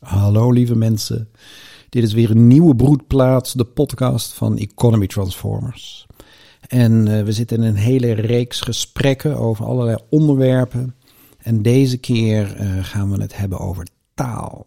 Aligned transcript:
Hallo 0.00 0.50
lieve 0.50 0.76
mensen. 0.76 1.28
Dit 1.88 2.02
is 2.02 2.12
weer 2.12 2.30
een 2.30 2.46
nieuwe 2.46 2.76
broedplaats, 2.76 3.52
de 3.52 3.64
podcast 3.64 4.32
van 4.32 4.58
Economy 4.58 5.06
Transformers. 5.06 6.06
En 6.68 7.06
uh, 7.06 7.22
we 7.22 7.32
zitten 7.32 7.56
in 7.56 7.62
een 7.62 7.76
hele 7.76 8.12
reeks 8.12 8.60
gesprekken 8.60 9.36
over 9.36 9.64
allerlei 9.64 9.96
onderwerpen. 10.10 10.94
En 11.38 11.62
deze 11.62 11.96
keer 11.96 12.60
uh, 12.60 12.84
gaan 12.84 13.10
we 13.10 13.22
het 13.22 13.36
hebben 13.36 13.58
over 13.58 13.86
taal. 14.14 14.66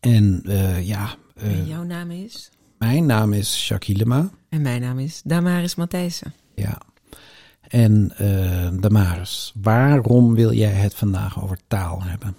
En 0.00 0.42
uh, 0.44 0.86
ja. 0.86 1.14
en 1.34 1.66
jouw 1.66 1.82
naam 1.82 2.10
is? 2.10 2.50
Mijn 2.78 3.06
naam 3.06 3.32
is 3.32 3.68
Jacques 3.68 3.96
Hilema. 3.96 4.30
En 4.48 4.62
mijn 4.62 4.80
naam 4.80 4.98
is 4.98 5.22
Damaris 5.24 5.74
Matthijssen. 5.74 6.34
Ja. 6.54 6.78
En 7.68 8.12
Damaris, 8.80 9.52
waarom 9.62 10.34
wil 10.34 10.52
jij 10.52 10.72
het 10.72 10.94
vandaag 10.94 11.42
over 11.42 11.58
taal 11.68 12.02
hebben? 12.02 12.36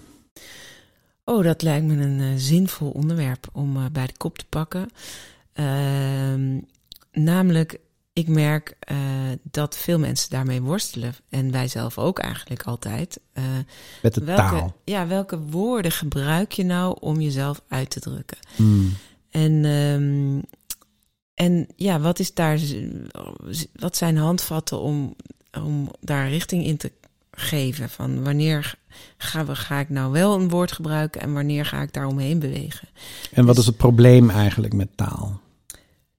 Oh, 1.28 1.44
dat 1.44 1.62
lijkt 1.62 1.86
me 1.86 1.94
een 1.94 2.18
uh, 2.18 2.32
zinvol 2.36 2.90
onderwerp 2.90 3.48
om 3.52 3.76
uh, 3.76 3.84
bij 3.92 4.06
de 4.06 4.12
kop 4.16 4.38
te 4.38 4.46
pakken. 4.48 4.88
Uh, 5.54 6.60
namelijk, 7.12 7.80
ik 8.12 8.28
merk 8.28 8.76
uh, 8.90 8.98
dat 9.42 9.76
veel 9.76 9.98
mensen 9.98 10.30
daarmee 10.30 10.62
worstelen. 10.62 11.14
En 11.28 11.50
wij 11.50 11.68
zelf 11.68 11.98
ook 11.98 12.18
eigenlijk 12.18 12.62
altijd. 12.62 13.20
Met 14.02 14.14
de 14.14 14.24
welke, 14.24 14.42
taal. 14.42 14.76
Ja, 14.84 15.06
welke 15.06 15.38
woorden 15.38 15.92
gebruik 15.92 16.52
je 16.52 16.64
nou 16.64 16.96
om 17.00 17.20
jezelf 17.20 17.62
uit 17.68 17.90
te 17.90 18.00
drukken? 18.00 18.38
Mm. 18.56 18.92
En, 19.30 19.64
um, 19.64 20.42
en 21.34 21.66
ja, 21.76 22.00
wat 22.00 22.18
is 22.18 22.34
daar. 22.34 22.60
Wat 23.72 23.96
zijn 23.96 24.16
handvatten 24.16 24.80
om, 24.80 25.16
om 25.52 25.90
daar 26.00 26.28
richting 26.28 26.64
in 26.64 26.76
te 26.76 26.92
geven? 27.36 27.90
Van 27.90 28.24
wanneer 28.24 28.74
ga, 29.16 29.44
ga 29.48 29.78
ik 29.78 29.88
nou 29.88 30.12
wel 30.12 30.34
een 30.34 30.48
woord 30.48 30.72
gebruiken 30.72 31.20
en 31.20 31.32
wanneer 31.32 31.66
ga 31.66 31.82
ik 31.82 31.92
daar 31.92 32.06
omheen 32.06 32.38
bewegen? 32.38 32.88
En 33.32 33.44
wat 33.44 33.58
is 33.58 33.66
het 33.66 33.76
probleem 33.76 34.30
eigenlijk 34.30 34.72
met 34.72 34.96
taal? 34.96 35.40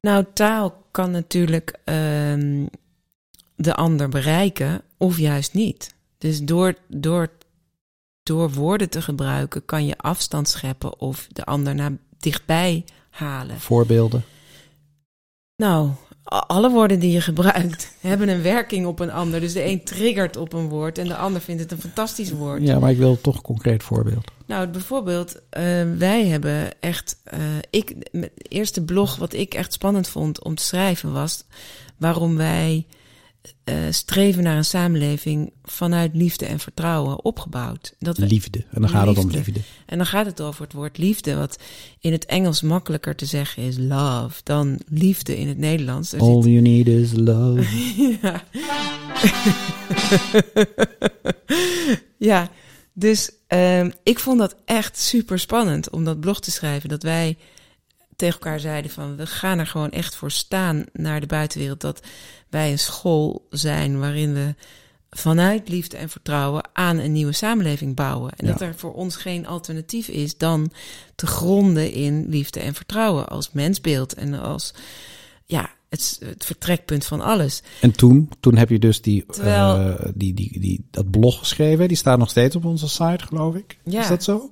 Nou, 0.02 0.26
taal 0.34 0.84
kan 0.92 1.12
natuurlijk 1.12 1.80
um, 1.86 2.70
de 3.56 3.76
ander 3.76 4.10
bereiken 4.10 4.82
of 4.98 5.18
juist 5.18 5.54
niet. 5.54 5.94
Dus 6.18 6.42
door, 6.42 6.74
door, 6.88 7.30
door 8.24 8.52
woorden 8.52 8.90
te 8.90 9.02
gebruiken 9.02 9.66
kan 9.66 9.86
je 9.86 9.98
afstand 9.98 10.50
scheppen 10.50 11.00
of 11.00 11.28
de 11.32 11.46
ander 11.46 11.76
naar 11.76 11.92
dichtbij 12.18 12.86
halen. 13.10 13.60
Voorbeelden? 13.60 14.24
Nou, 15.56 15.90
alle 16.28 16.70
woorden 16.70 17.00
die 17.00 17.12
je 17.12 17.22
gebruikt 17.22 17.92
hebben 18.02 18.30
een 18.30 18.42
werking 18.42 18.86
op 18.86 19.00
een 19.00 19.12
ander. 19.12 19.40
Dus 19.40 19.54
de 19.54 19.66
een 19.66 19.84
triggert 19.84 20.38
op 20.38 20.54
een 20.54 20.70
woord 20.70 20.98
en 20.98 21.08
de 21.08 21.16
ander 21.16 21.42
vindt 21.42 21.62
het 21.62 21.72
een 21.72 21.82
fantastisch 21.82 22.32
woord. 22.32 22.62
Ja, 22.62 22.80
maar 22.80 22.92
ik 22.92 22.98
wil 22.98 23.22
toch 23.22 23.36
een 23.36 23.42
concreet 23.42 23.84
voorbeeld. 23.84 24.32
Nou, 24.46 24.68
bijvoorbeeld, 24.68 25.36
uh, 25.36 25.42
wij 25.98 26.26
hebben 26.26 26.82
echt. 26.82 27.18
Uh, 27.34 27.40
ik, 27.70 27.96
het 28.12 28.32
eerste 28.38 28.84
blog 28.84 29.16
wat 29.16 29.34
ik 29.34 29.54
echt 29.54 29.74
spannend 29.74 30.08
vond 30.08 30.44
om 30.44 30.56
te 30.56 30.64
schrijven 30.64 31.14
was 31.14 31.44
waarom 31.98 32.38
wij 32.38 32.86
uh, 33.66 33.76
streven 33.90 34.44
naar 34.44 34.58
een 34.58 34.66
samenleving 34.66 35.52
vanuit 35.64 36.16
liefde 36.16 36.46
en 36.46 36.60
vertrouwen 36.60 37.26
opgebouwd. 37.26 37.96
Dat 38.00 38.18
we, 38.18 38.26
liefde. 38.26 38.64
En 38.72 38.82
dan 38.82 38.90
gaat 38.90 39.06
liefde. 39.06 39.22
het 39.22 39.32
om 39.32 39.36
liefde. 39.36 39.60
En 39.86 39.98
dan 39.98 40.06
gaat 40.06 40.26
het 40.26 40.42
over 40.42 40.64
het 40.64 40.74
woord 40.74 40.98
liefde, 40.98 41.36
wat 41.36 41.60
in 42.00 42.12
het 42.12 42.26
Engels 42.26 42.62
makkelijker 42.62 43.16
te 43.16 43.26
zeggen 43.26 43.64
is 43.64 43.78
love 43.78 44.42
dan 44.44 44.80
liefde 44.90 45.38
in 45.38 45.48
het 45.48 45.58
Nederlands. 45.58 46.14
Er 46.14 46.20
All 46.20 46.42
zit... 46.42 46.52
you 46.52 46.62
need 46.62 46.88
is 46.88 47.12
love. 47.14 47.66
ja. 48.22 48.44
ja, 52.18 52.50
dus 52.94 53.32
um, 53.48 53.92
ik 54.04 54.20
vond 54.20 54.40
dat 54.40 54.56
echt 54.66 55.00
super 55.00 55.40
spannend 55.40 55.90
om 55.90 56.04
dat 56.04 56.20
blog 56.20 56.40
te 56.40 56.52
schrijven. 56.52 56.90
Dat 56.90 57.04
wij 57.04 57.38
tegen 58.18 58.40
elkaar 58.40 58.60
zeiden 58.60 58.92
van 58.92 59.16
we 59.16 59.28
gaan 59.28 59.60
er 59.60 59.68
gewoon 59.68 59.92
echt 59.92 60.16
voor 60.16 60.32
staan 60.32 60.86
naar 60.94 61.20
de 61.20 61.26
buitenwereld. 61.26 61.82
Dat 61.82 62.02
wij 62.50 62.72
een 62.72 62.80
school 62.80 63.48
zijn 63.50 64.00
waarin 64.00 64.34
we 64.34 64.56
vanuit 65.10 65.70
liefde 65.70 65.98
en 65.98 66.10
vertrouwen 66.10 66.70
aan 66.74 66.98
een 66.98 67.12
nieuwe 67.12 67.32
samenleving 67.32 67.96
bouwen. 67.96 68.32
En 68.32 68.46
ja. 68.46 68.52
dat 68.52 68.62
er 68.62 68.76
voor 68.76 68.94
ons 68.94 69.16
geen 69.16 69.48
alternatief 69.48 70.08
is 70.08 70.38
dan 70.38 70.72
te 71.16 71.28
gronden 71.28 71.92
in 71.92 72.26
liefde 72.30 72.60
en 72.60 72.74
vertrouwen 72.74 73.28
als 73.28 73.52
mensbeeld 73.52 74.14
en 74.14 74.34
als 74.34 74.74
ja, 75.46 75.70
het, 75.90 76.20
het 76.26 76.46
vertrekpunt 76.46 77.06
van 77.06 77.22
alles. 77.22 77.62
En 77.82 77.92
toen, 77.92 78.30
toen 78.40 78.58
heb 78.58 78.70
je 78.70 78.80
dus 78.80 79.02
die, 79.02 79.26
Terwijl, 79.26 79.80
uh, 79.80 79.96
die, 80.14 80.34
die, 80.34 80.60
die, 80.60 80.88
dat 80.92 81.12
blog 81.12 81.40
geschreven. 81.40 81.88
Die 81.88 81.98
staat 81.98 82.18
nog 82.18 82.30
steeds 82.30 82.56
op 82.56 82.66
onze 82.66 82.90
site, 82.90 83.26
geloof 83.26 83.56
ik. 83.56 83.78
Ja. 83.84 84.02
Is 84.02 84.08
dat 84.08 84.24
zo? 84.24 84.50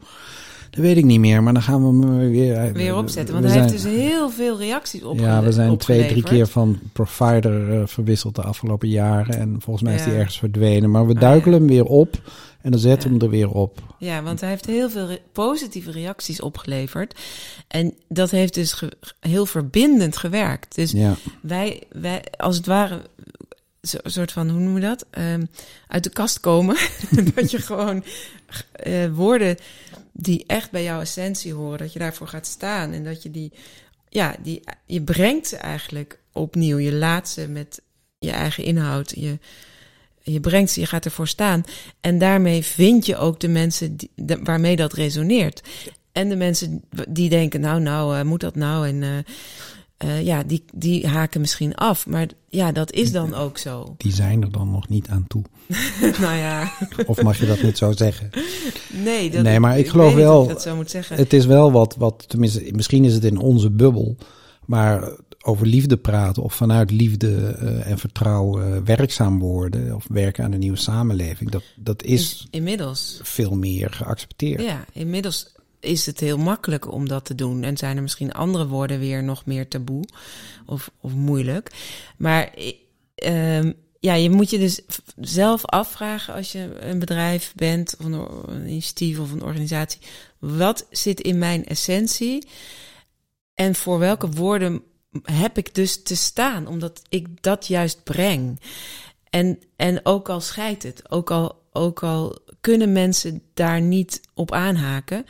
Dat 0.75 0.83
weet 0.83 0.97
ik 0.97 1.05
niet 1.05 1.19
meer, 1.19 1.43
maar 1.43 1.53
dan 1.53 1.61
gaan 1.61 1.81
we 1.81 2.07
hem 2.07 2.31
weer... 2.31 2.73
Weer 2.73 2.95
opzetten, 2.95 3.33
want 3.33 3.45
hij 3.45 3.53
zijn, 3.53 3.69
heeft 3.69 3.83
dus 3.83 3.93
heel 3.93 4.29
veel 4.29 4.57
reacties 4.57 5.03
op. 5.03 5.19
Ja, 5.19 5.43
we 5.43 5.51
zijn 5.51 5.77
twee, 5.77 6.07
drie 6.07 6.23
keer 6.23 6.47
van 6.47 6.79
provider 6.93 7.69
uh, 7.69 7.81
verwisseld 7.85 8.35
de 8.35 8.41
afgelopen 8.41 8.89
jaren. 8.89 9.37
En 9.37 9.55
volgens 9.59 9.83
mij 9.83 9.93
ja. 9.93 9.99
is 9.99 10.05
hij 10.05 10.15
ergens 10.15 10.39
verdwenen. 10.39 10.91
Maar 10.91 11.07
we 11.07 11.13
duiken 11.13 11.53
ah, 11.53 11.59
ja. 11.59 11.65
hem 11.65 11.67
weer 11.67 11.85
op 11.85 12.21
en 12.61 12.71
dan 12.71 12.79
zetten 12.79 13.09
we 13.09 13.15
hem 13.15 13.23
er 13.23 13.29
weer 13.29 13.49
op. 13.49 13.79
Ja, 13.97 14.23
want 14.23 14.41
hij 14.41 14.49
heeft 14.49 14.65
heel 14.65 14.89
veel 14.89 15.07
re 15.07 15.21
positieve 15.31 15.91
reacties 15.91 16.41
opgeleverd. 16.41 17.19
En 17.67 17.93
dat 18.07 18.31
heeft 18.31 18.53
dus 18.53 18.83
heel 19.19 19.45
verbindend 19.45 20.17
gewerkt. 20.17 20.75
Dus 20.75 20.95
wij, 21.41 21.83
wij, 21.91 22.23
als 22.37 22.57
het 22.57 22.65
ware 22.65 23.01
een 23.81 24.11
soort 24.11 24.31
van, 24.31 24.49
hoe 24.49 24.59
noem 24.59 24.75
je 24.75 24.81
dat? 24.81 25.05
Um, 25.17 25.47
uit 25.87 26.03
de 26.03 26.09
kast 26.09 26.39
komen. 26.39 26.75
dat 27.35 27.51
je 27.51 27.59
gewoon 27.59 28.03
uh, 28.87 29.13
woorden 29.13 29.57
die 30.17 30.43
echt 30.47 30.71
bij 30.71 30.83
jouw 30.83 31.01
essentie 31.01 31.53
horen, 31.53 31.77
dat 31.77 31.93
je 31.93 31.99
daarvoor 31.99 32.27
gaat 32.27 32.47
staan 32.47 32.91
en 32.91 33.03
dat 33.03 33.23
je 33.23 33.31
die, 33.31 33.51
ja, 34.09 34.35
die, 34.43 34.63
je 34.85 35.01
brengt 35.01 35.47
ze 35.47 35.57
eigenlijk 35.57 36.19
opnieuw. 36.31 36.77
Je 36.77 36.93
laat 36.93 37.29
ze 37.29 37.47
met 37.47 37.81
je 38.19 38.31
eigen 38.31 38.63
inhoud. 38.63 39.13
Je, 39.15 39.39
je 40.21 40.39
brengt 40.39 40.71
ze, 40.71 40.79
je 40.79 40.85
gaat 40.85 41.05
ervoor 41.05 41.27
staan. 41.27 41.63
En 42.01 42.17
daarmee 42.17 42.63
vind 42.63 43.05
je 43.05 43.17
ook 43.17 43.39
de 43.39 43.47
mensen 43.47 43.95
die, 43.97 44.11
waarmee 44.43 44.75
dat 44.75 44.93
resoneert. 44.93 45.63
En 46.11 46.29
de 46.29 46.35
mensen 46.35 46.83
die 47.09 47.29
denken, 47.29 47.61
nou, 47.61 47.81
nou, 47.81 48.17
uh, 48.17 48.23
moet 48.23 48.39
dat 48.39 48.55
nou? 48.55 48.87
En 48.87 49.01
uh, 49.01 49.17
uh, 50.05 50.25
ja, 50.25 50.43
die, 50.43 50.63
die 50.73 51.07
haken 51.07 51.41
misschien 51.41 51.75
af. 51.75 52.07
Maar 52.07 52.27
ja, 52.49 52.71
dat 52.71 52.91
is 52.91 53.11
dan 53.11 53.33
ook 53.33 53.57
zo. 53.57 53.95
Die 53.97 54.13
zijn 54.13 54.41
er 54.41 54.51
dan 54.51 54.71
nog 54.71 54.89
niet 54.89 55.07
aan 55.07 55.25
toe. 55.27 55.43
nou 56.21 56.35
ja. 56.35 56.71
of 57.05 57.21
mag 57.21 57.39
je 57.39 57.45
dat 57.45 57.61
niet 57.61 57.77
zo 57.77 57.91
zeggen? 57.91 58.29
Nee, 59.03 59.29
dat, 59.29 59.43
nee 59.43 59.59
maar 59.59 59.77
ik, 59.77 59.85
ik 59.85 59.91
geloof 59.91 60.13
wel. 60.13 60.47
dat 60.47 60.61
zo 60.61 60.75
moet 60.75 60.89
zeggen. 60.89 61.17
Het 61.17 61.33
is 61.33 61.45
wel 61.45 61.71
wat, 61.71 61.95
wat, 61.97 62.29
tenminste, 62.29 62.69
misschien 62.71 63.05
is 63.05 63.13
het 63.13 63.23
in 63.23 63.37
onze 63.37 63.71
bubbel. 63.71 64.17
Maar 64.65 65.11
over 65.41 65.67
liefde 65.67 65.97
praten 65.97 66.43
of 66.43 66.53
vanuit 66.53 66.91
liefde 66.91 67.57
uh, 67.61 67.89
en 67.89 67.97
vertrouwen 67.97 68.73
uh, 68.73 68.81
werkzaam 68.83 69.39
worden 69.39 69.95
of 69.95 70.05
werken 70.09 70.43
aan 70.43 70.51
een 70.51 70.59
nieuwe 70.59 70.77
samenleving, 70.77 71.49
dat, 71.49 71.63
dat 71.75 72.03
is 72.03 72.47
inmiddels 72.49 73.19
veel 73.23 73.55
meer 73.55 73.91
geaccepteerd. 73.91 74.61
Ja, 74.61 74.85
inmiddels 74.93 75.54
is 75.85 76.05
het 76.05 76.19
heel 76.19 76.37
makkelijk 76.37 76.91
om 76.91 77.07
dat 77.07 77.25
te 77.25 77.35
doen. 77.35 77.63
En 77.63 77.77
zijn 77.77 77.95
er 77.95 78.01
misschien 78.01 78.33
andere 78.33 78.67
woorden 78.67 78.99
weer 78.99 79.23
nog 79.23 79.45
meer 79.45 79.67
taboe 79.67 80.03
of, 80.65 80.91
of 81.01 81.13
moeilijk. 81.13 81.71
Maar 82.17 82.53
um, 83.23 83.75
ja, 83.99 84.13
je 84.13 84.29
moet 84.29 84.49
je 84.49 84.57
dus 84.57 84.81
zelf 85.19 85.65
afvragen 85.65 86.33
als 86.33 86.51
je 86.51 86.77
een 86.79 86.99
bedrijf 86.99 87.53
bent, 87.55 87.95
of 87.99 88.05
een, 88.05 88.13
een 88.47 88.67
initiatief 88.67 89.19
of 89.19 89.31
een 89.31 89.43
organisatie. 89.43 90.01
Wat 90.39 90.87
zit 90.89 91.21
in 91.21 91.37
mijn 91.37 91.65
essentie? 91.65 92.47
En 93.53 93.75
voor 93.75 93.99
welke 93.99 94.29
woorden 94.29 94.83
heb 95.23 95.57
ik 95.57 95.75
dus 95.75 96.03
te 96.03 96.15
staan, 96.15 96.67
omdat 96.67 97.01
ik 97.09 97.41
dat 97.41 97.67
juist 97.67 98.03
breng. 98.03 98.59
En, 99.29 99.59
en 99.75 100.05
ook 100.05 100.29
al 100.29 100.41
scheidt 100.41 100.83
het, 100.83 101.11
ook 101.11 101.31
al, 101.31 101.61
ook 101.71 102.03
al 102.03 102.37
kunnen 102.61 102.91
mensen 102.91 103.41
daar 103.53 103.81
niet 103.81 104.21
op 104.33 104.51
aanhaken. 104.51 105.25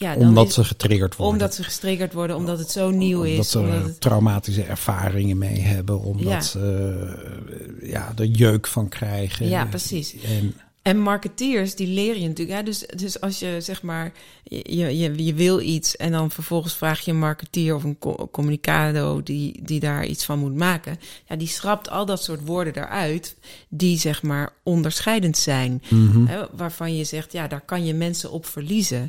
Ja, 0.00 0.14
omdat 0.14 0.46
is, 0.46 0.54
ze 0.54 0.64
getriggerd 0.64 1.16
worden. 1.16 1.34
Omdat 1.34 1.54
ze 1.54 1.62
getriggerd 1.62 2.12
worden, 2.12 2.36
omdat 2.36 2.58
het 2.58 2.70
zo 2.70 2.90
nieuw 2.90 3.22
omdat 3.24 3.44
is. 3.44 3.50
Ze 3.50 3.58
omdat 3.58 3.84
ze 3.86 3.98
traumatische 3.98 4.62
ervaringen 4.62 5.38
mee 5.38 5.60
hebben, 5.60 6.00
omdat 6.00 6.32
ja. 6.32 6.40
ze 6.40 7.78
ja, 7.82 8.12
er 8.16 8.24
jeuk 8.24 8.66
van 8.66 8.88
krijgen. 8.88 9.48
Ja, 9.48 9.64
precies. 9.64 10.14
En, 10.22 10.54
en 10.82 10.98
marketeers, 10.98 11.74
die 11.74 11.86
leren 11.86 12.20
je 12.20 12.28
natuurlijk. 12.28 12.58
Ja, 12.58 12.64
dus, 12.64 12.84
dus 12.96 13.20
als 13.20 13.38
je 13.38 13.56
zeg 13.60 13.82
maar, 13.82 14.12
je, 14.44 14.98
je, 14.98 15.24
je 15.24 15.34
wil 15.34 15.60
iets 15.60 15.96
en 15.96 16.12
dan 16.12 16.30
vervolgens 16.30 16.74
vraag 16.74 17.00
je 17.00 17.10
een 17.10 17.18
marketeer 17.18 17.74
of 17.74 17.84
een 17.84 17.98
communicado 18.30 19.22
die, 19.22 19.60
die 19.62 19.80
daar 19.80 20.06
iets 20.06 20.24
van 20.24 20.38
moet 20.38 20.56
maken. 20.56 20.98
Ja, 21.28 21.36
die 21.36 21.48
schrapt 21.48 21.90
al 21.90 22.06
dat 22.06 22.22
soort 22.22 22.44
woorden 22.44 22.76
eruit 22.76 23.36
die 23.68 23.98
zeg 23.98 24.22
maar 24.22 24.52
onderscheidend 24.62 25.38
zijn. 25.38 25.82
mm 25.88 26.10
-hmm. 26.10 26.26
Hè, 26.26 26.44
waarvan 26.52 26.96
je 26.96 27.04
zegt, 27.04 27.32
ja, 27.32 27.46
daar 27.46 27.64
kan 27.64 27.84
je 27.84 27.94
mensen 27.94 28.30
op 28.30 28.46
verliezen. 28.46 29.08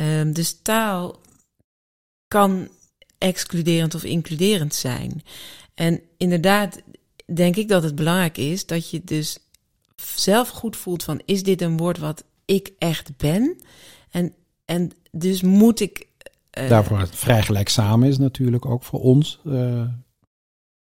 Um, 0.00 0.32
dus 0.32 0.58
taal 0.62 1.20
kan 2.28 2.68
excluderend 3.18 3.94
of 3.94 4.04
includerend 4.04 4.74
zijn. 4.74 5.22
En 5.74 6.00
inderdaad 6.16 6.82
denk 7.34 7.56
ik 7.56 7.68
dat 7.68 7.82
het 7.82 7.94
belangrijk 7.94 8.36
is 8.38 8.66
dat 8.66 8.90
je 8.90 9.00
dus 9.04 9.38
zelf 10.14 10.48
goed 10.48 10.76
voelt 10.76 11.02
van 11.04 11.20
is 11.24 11.42
dit 11.42 11.62
een 11.62 11.76
woord 11.76 11.98
wat 11.98 12.24
ik 12.44 12.72
echt 12.78 13.16
ben? 13.16 13.56
En 14.10 14.34
en 14.64 14.90
dus 15.10 15.42
moet 15.42 15.80
ik. 15.80 16.06
Uh, 16.58 16.68
Daarvoor 16.68 16.98
het 16.98 17.16
vrij 17.16 17.42
gelijk 17.42 17.68
samen 17.68 18.08
is 18.08 18.18
natuurlijk 18.18 18.66
ook 18.66 18.82
voor 18.82 19.00
ons. 19.00 19.40
Uh, 19.44 19.84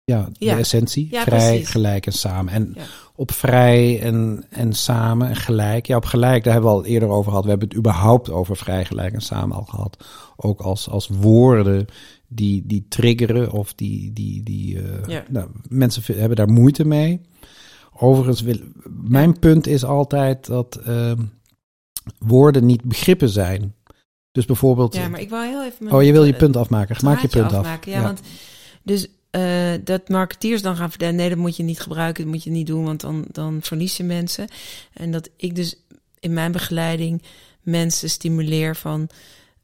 ja, 0.05 0.29
de 0.37 0.51
essentie. 0.51 1.07
Ja, 1.11 1.23
vrij, 1.23 1.49
precies. 1.49 1.69
gelijk 1.69 2.05
en 2.05 2.11
samen. 2.11 2.53
En 2.53 2.75
op 3.15 3.31
vrij 3.31 4.01
en, 4.01 4.45
en 4.49 4.73
samen 4.73 5.27
en 5.27 5.35
gelijk. 5.35 5.87
Ja, 5.87 5.95
op 5.95 6.05
gelijk, 6.05 6.43
daar 6.43 6.53
hebben 6.53 6.71
we 6.71 6.77
al 6.77 6.85
eerder 6.85 7.09
over 7.09 7.29
gehad. 7.29 7.43
We 7.43 7.49
hebben 7.49 7.67
het 7.67 7.77
überhaupt 7.77 8.29
over 8.29 8.57
vrij, 8.57 8.85
gelijk 8.85 9.13
en 9.13 9.21
samen 9.21 9.57
al 9.57 9.63
gehad. 9.63 10.05
Ook 10.35 10.61
als, 10.61 10.89
als 10.89 11.07
woorden 11.07 11.85
die, 12.27 12.63
die 12.65 12.85
triggeren 12.89 13.51
of 13.51 13.73
die. 13.73 14.13
die, 14.13 14.43
die 14.43 14.75
uh, 14.75 15.17
nou, 15.27 15.49
mensen 15.69 16.17
hebben 16.17 16.37
daar 16.37 16.49
moeite 16.49 16.85
mee. 16.85 17.21
Overigens, 17.93 18.41
wil, 18.41 18.57
mijn 18.89 19.39
punt 19.39 19.67
is 19.67 19.83
altijd 19.83 20.45
dat 20.45 20.79
uh, 20.87 21.11
woorden 22.19 22.65
niet 22.65 22.83
begrippen 22.83 23.29
zijn. 23.29 23.75
Dus 24.31 24.45
bijvoorbeeld. 24.45 24.95
Ja, 24.95 25.07
maar 25.07 25.21
ik 25.21 25.29
wil 25.29 25.41
heel 25.41 25.63
even. 25.63 25.91
Oh, 25.91 26.03
je 26.03 26.11
wil 26.11 26.25
je 26.25 26.33
punt 26.33 26.57
afmaken. 26.57 26.95
Maak 27.03 27.19
je 27.19 27.27
punt 27.27 27.53
afmaken. 27.53 27.93
af. 27.93 27.99
Ja, 27.99 28.01
want 28.01 28.21
dus 28.83 29.07
uh, 29.35 29.73
dat 29.83 30.09
marketeers 30.09 30.61
dan 30.61 30.75
gaan 30.75 30.89
vertellen: 30.89 31.15
nee, 31.15 31.29
dat 31.29 31.37
moet 31.37 31.55
je 31.55 31.63
niet 31.63 31.79
gebruiken, 31.79 32.23
dat 32.23 32.33
moet 32.33 32.43
je 32.43 32.49
niet 32.49 32.67
doen, 32.67 32.83
want 32.83 33.01
dan, 33.01 33.25
dan 33.31 33.59
verlies 33.61 33.97
je 33.97 34.03
mensen. 34.03 34.47
En 34.93 35.11
dat 35.11 35.29
ik 35.37 35.55
dus 35.55 35.75
in 36.19 36.33
mijn 36.33 36.51
begeleiding 36.51 37.21
mensen 37.61 38.09
stimuleer 38.09 38.75
van 38.75 39.09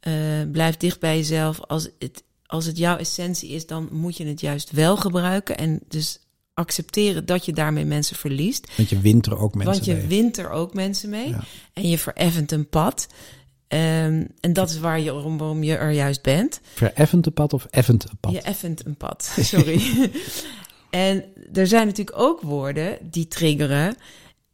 uh, 0.07 0.13
blijf 0.51 0.77
dicht 0.77 0.99
bij 0.99 1.17
jezelf. 1.17 1.59
Als 1.59 1.89
het, 1.99 2.23
als 2.45 2.65
het 2.65 2.77
jouw 2.77 2.97
essentie 2.97 3.49
is, 3.49 3.67
dan 3.67 3.87
moet 3.91 4.17
je 4.17 4.25
het 4.25 4.41
juist 4.41 4.71
wel 4.71 4.97
gebruiken. 4.97 5.57
En 5.57 5.79
dus 5.87 6.19
accepteren 6.53 7.25
dat 7.25 7.45
je 7.45 7.53
daarmee 7.53 7.85
mensen 7.85 8.15
verliest. 8.15 8.67
Want 8.77 8.89
je 8.89 8.99
wint 8.99 9.25
er 9.25 9.37
ook 9.37 9.55
mensen 9.55 9.73
Want 9.73 9.85
je 9.85 9.93
mee. 9.93 10.07
wint 10.07 10.37
er 10.37 10.49
ook 10.49 10.73
mensen 10.73 11.09
mee. 11.09 11.29
Ja. 11.29 11.43
En 11.73 11.89
je 11.89 11.97
vereffent 11.97 12.51
een 12.51 12.69
pad. 12.69 13.07
Um, 13.73 14.27
en 14.39 14.53
dat 14.53 14.69
is 14.69 14.79
waar 14.79 14.99
je, 14.99 15.13
waarom 15.13 15.63
je 15.63 15.75
er 15.75 15.91
juist 15.91 16.21
bent. 16.21 16.61
Vereffend 16.73 17.25
een 17.25 17.33
pad 17.33 17.53
of 17.53 17.65
effend 17.65 18.03
een 18.03 18.17
pad? 18.19 18.31
Je 18.31 18.41
effent 18.41 18.85
een 18.85 18.95
pad, 18.95 19.35
sorry. 19.39 19.81
en 20.89 21.23
er 21.53 21.67
zijn 21.67 21.87
natuurlijk 21.87 22.19
ook 22.19 22.41
woorden 22.41 22.97
die 23.01 23.27
triggeren, 23.27 23.95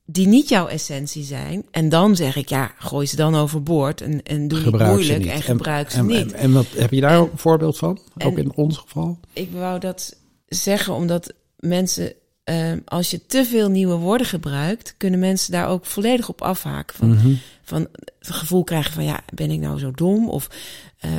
die 0.06 0.28
niet 0.28 0.50
jouw 0.50 0.68
essentie 0.68 1.24
zijn. 1.24 1.66
En 1.72 1.90
dan 1.90 2.16
zeg 2.16 2.36
ik, 2.36 2.50
ja, 2.50 2.72
gooi 2.78 3.08
ze 3.08 3.16
dan 3.16 3.36
overboord 3.36 4.02
en, 4.02 4.24
en 4.24 4.48
doe 4.48 4.60
gebruik 4.60 4.98
niet 4.98 5.08
moeilijk 5.08 5.32
en 5.32 5.42
gebruik 5.42 5.92
ze 5.92 5.98
en, 5.98 6.06
niet. 6.06 6.32
En, 6.32 6.40
en, 6.40 6.54
wat, 6.54 6.68
heb 6.76 6.92
je 6.92 7.02
daar 7.02 7.18
een 7.20 7.30
voorbeeld 7.36 7.78
van? 7.78 8.00
Ook 8.18 8.38
in 8.38 8.56
ons 8.56 8.78
geval? 8.78 9.20
Ik 9.34 9.52
wou 9.52 9.80
dat 9.80 10.16
zeggen 10.48 10.94
omdat 10.94 11.34
mensen 11.60 12.14
uh, 12.50 12.72
als 12.86 13.12
je 13.12 13.26
te 13.26 13.46
veel 13.46 13.70
nieuwe 13.70 13.96
woorden 13.96 14.28
gebruikt, 14.28 14.96
kunnen 14.98 15.20
mensen 15.20 15.52
daar 15.52 15.68
ook 15.68 15.86
volledig 15.86 16.30
op 16.30 16.42
afhaken. 16.42 16.96
Van, 16.98 17.10
Mhm. 17.10 17.34
Van 17.68 17.88
het 18.20 18.30
gevoel 18.30 18.64
krijgen 18.64 18.94
van 18.94 19.04
ja, 19.04 19.20
ben 19.34 19.52
ik 19.52 19.60
nou 19.60 19.80
zo 19.80 19.92
dom? 19.92 20.30
Of 20.30 20.50
uh, 21.06 21.12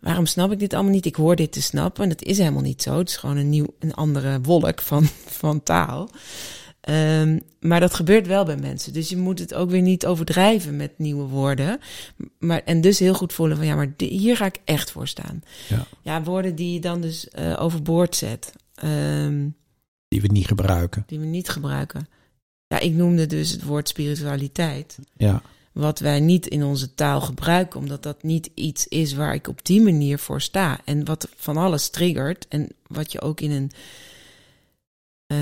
waarom 0.00 0.26
snap 0.26 0.52
ik 0.52 0.58
dit 0.58 0.74
allemaal 0.74 0.92
niet? 0.92 1.06
Ik 1.06 1.14
hoor 1.14 1.36
dit 1.36 1.52
te 1.52 1.62
snappen. 1.62 2.02
En 2.02 2.08
dat 2.08 2.22
is 2.22 2.38
helemaal 2.38 2.62
niet 2.62 2.82
zo. 2.82 2.98
Het 2.98 3.08
is 3.08 3.16
gewoon 3.16 3.36
een 3.36 3.48
nieuw, 3.48 3.66
een 3.78 3.94
andere 3.94 4.40
wolk 4.40 4.80
van, 4.80 5.06
van 5.42 5.62
taal. 5.62 6.10
Um, 6.88 7.40
maar 7.60 7.80
dat 7.80 7.94
gebeurt 7.94 8.26
wel 8.26 8.44
bij 8.44 8.56
mensen. 8.56 8.92
Dus 8.92 9.08
je 9.08 9.16
moet 9.16 9.38
het 9.38 9.54
ook 9.54 9.70
weer 9.70 9.82
niet 9.82 10.06
overdrijven 10.06 10.76
met 10.76 10.98
nieuwe 10.98 11.24
woorden. 11.24 11.80
Maar, 12.38 12.62
en 12.64 12.80
dus 12.80 12.98
heel 12.98 13.14
goed 13.14 13.32
voelen 13.32 13.56
van 13.56 13.66
ja, 13.66 13.74
maar 13.74 13.92
hier 13.96 14.36
ga 14.36 14.46
ik 14.46 14.60
echt 14.64 14.90
voor 14.90 15.08
staan. 15.08 15.42
Ja, 15.68 15.86
ja 16.02 16.22
woorden 16.22 16.54
die 16.54 16.72
je 16.72 16.80
dan 16.80 17.00
dus 17.00 17.28
uh, 17.38 17.62
overboord 17.62 18.16
zet. 18.16 18.52
Um, 18.84 19.56
die 20.08 20.20
we 20.20 20.28
niet 20.28 20.46
gebruiken. 20.46 21.04
Die 21.06 21.18
we 21.18 21.26
niet 21.26 21.48
gebruiken. 21.48 22.08
Ja, 22.66 22.78
ik 22.78 22.92
noemde 22.92 23.26
dus 23.26 23.50
het 23.50 23.62
woord 23.62 23.88
spiritualiteit. 23.88 24.98
Ja. 25.16 25.42
Wat 25.72 25.98
wij 25.98 26.20
niet 26.20 26.46
in 26.46 26.64
onze 26.64 26.94
taal 26.94 27.20
gebruiken, 27.20 27.80
omdat 27.80 28.02
dat 28.02 28.22
niet 28.22 28.50
iets 28.54 28.88
is 28.88 29.14
waar 29.14 29.34
ik 29.34 29.48
op 29.48 29.64
die 29.64 29.82
manier 29.82 30.18
voor 30.18 30.40
sta. 30.40 30.80
En 30.84 31.04
wat 31.04 31.28
van 31.36 31.56
alles 31.56 31.90
triggert. 31.90 32.48
En 32.48 32.68
wat 32.86 33.12
je 33.12 33.20
ook 33.20 33.40
in 33.40 33.50
een. 33.50 33.70
Uh, 35.32 35.38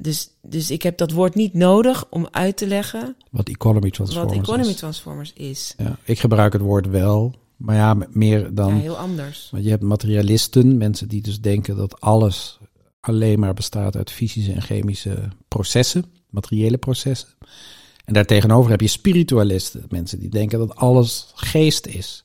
dus, 0.00 0.30
dus 0.42 0.70
ik 0.70 0.82
heb 0.82 0.98
dat 0.98 1.12
woord 1.12 1.34
niet 1.34 1.54
nodig 1.54 2.06
om 2.10 2.28
uit 2.30 2.56
te 2.56 2.66
leggen. 2.66 3.16
Wat 3.30 3.48
economy 3.48 3.90
transformers 3.90 4.34
Wat 4.34 4.44
economy 4.44 4.70
is. 4.70 4.76
transformers 4.76 5.32
is. 5.32 5.74
Ja, 5.76 5.98
ik 6.02 6.18
gebruik 6.18 6.52
het 6.52 6.62
woord 6.62 6.88
wel. 6.88 7.34
Maar 7.56 7.76
ja, 7.76 7.96
meer 8.10 8.54
dan. 8.54 8.74
Ja, 8.74 8.80
heel 8.80 8.96
anders. 8.96 9.48
Want 9.50 9.64
je 9.64 9.70
hebt 9.70 9.82
materialisten, 9.82 10.76
mensen 10.76 11.08
die 11.08 11.22
dus 11.22 11.40
denken 11.40 11.76
dat 11.76 12.00
alles 12.00 12.58
alleen 13.00 13.40
maar 13.40 13.54
bestaat 13.54 13.96
uit 13.96 14.10
fysische 14.10 14.52
en 14.52 14.62
chemische 14.62 15.28
processen, 15.48 16.04
materiële 16.30 16.78
processen. 16.78 17.28
En 18.12 18.18
daartegenover 18.18 18.70
heb 18.70 18.80
je 18.80 18.86
spiritualisten, 18.86 19.84
mensen 19.88 20.18
die 20.18 20.28
denken 20.28 20.58
dat 20.58 20.76
alles 20.76 21.32
geest 21.34 21.86
is. 21.86 22.24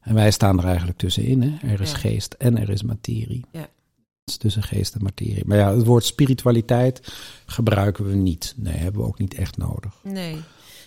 En 0.00 0.14
wij 0.14 0.30
staan 0.30 0.58
er 0.58 0.64
eigenlijk 0.64 0.98
tussenin. 0.98 1.42
Hè? 1.42 1.68
Er 1.68 1.80
is 1.80 1.90
Ja. 1.90 1.96
geest 1.96 2.32
en 2.38 2.58
er 2.58 2.70
is 2.70 2.82
materie. 2.82 3.44
Ja. 3.52 3.60
Het 3.60 3.68
is 4.24 4.36
tussen 4.36 4.62
geest 4.62 4.94
en 4.94 5.02
materie. 5.02 5.42
Maar 5.46 5.56
ja, 5.56 5.74
het 5.76 5.86
woord 5.86 6.04
spiritualiteit 6.04 7.12
gebruiken 7.46 8.08
we 8.08 8.14
niet. 8.14 8.54
Nee, 8.56 8.74
hebben 8.76 9.00
we 9.00 9.06
ook 9.06 9.18
niet 9.18 9.34
echt 9.34 9.56
nodig. 9.56 9.94
Nee. 10.02 10.36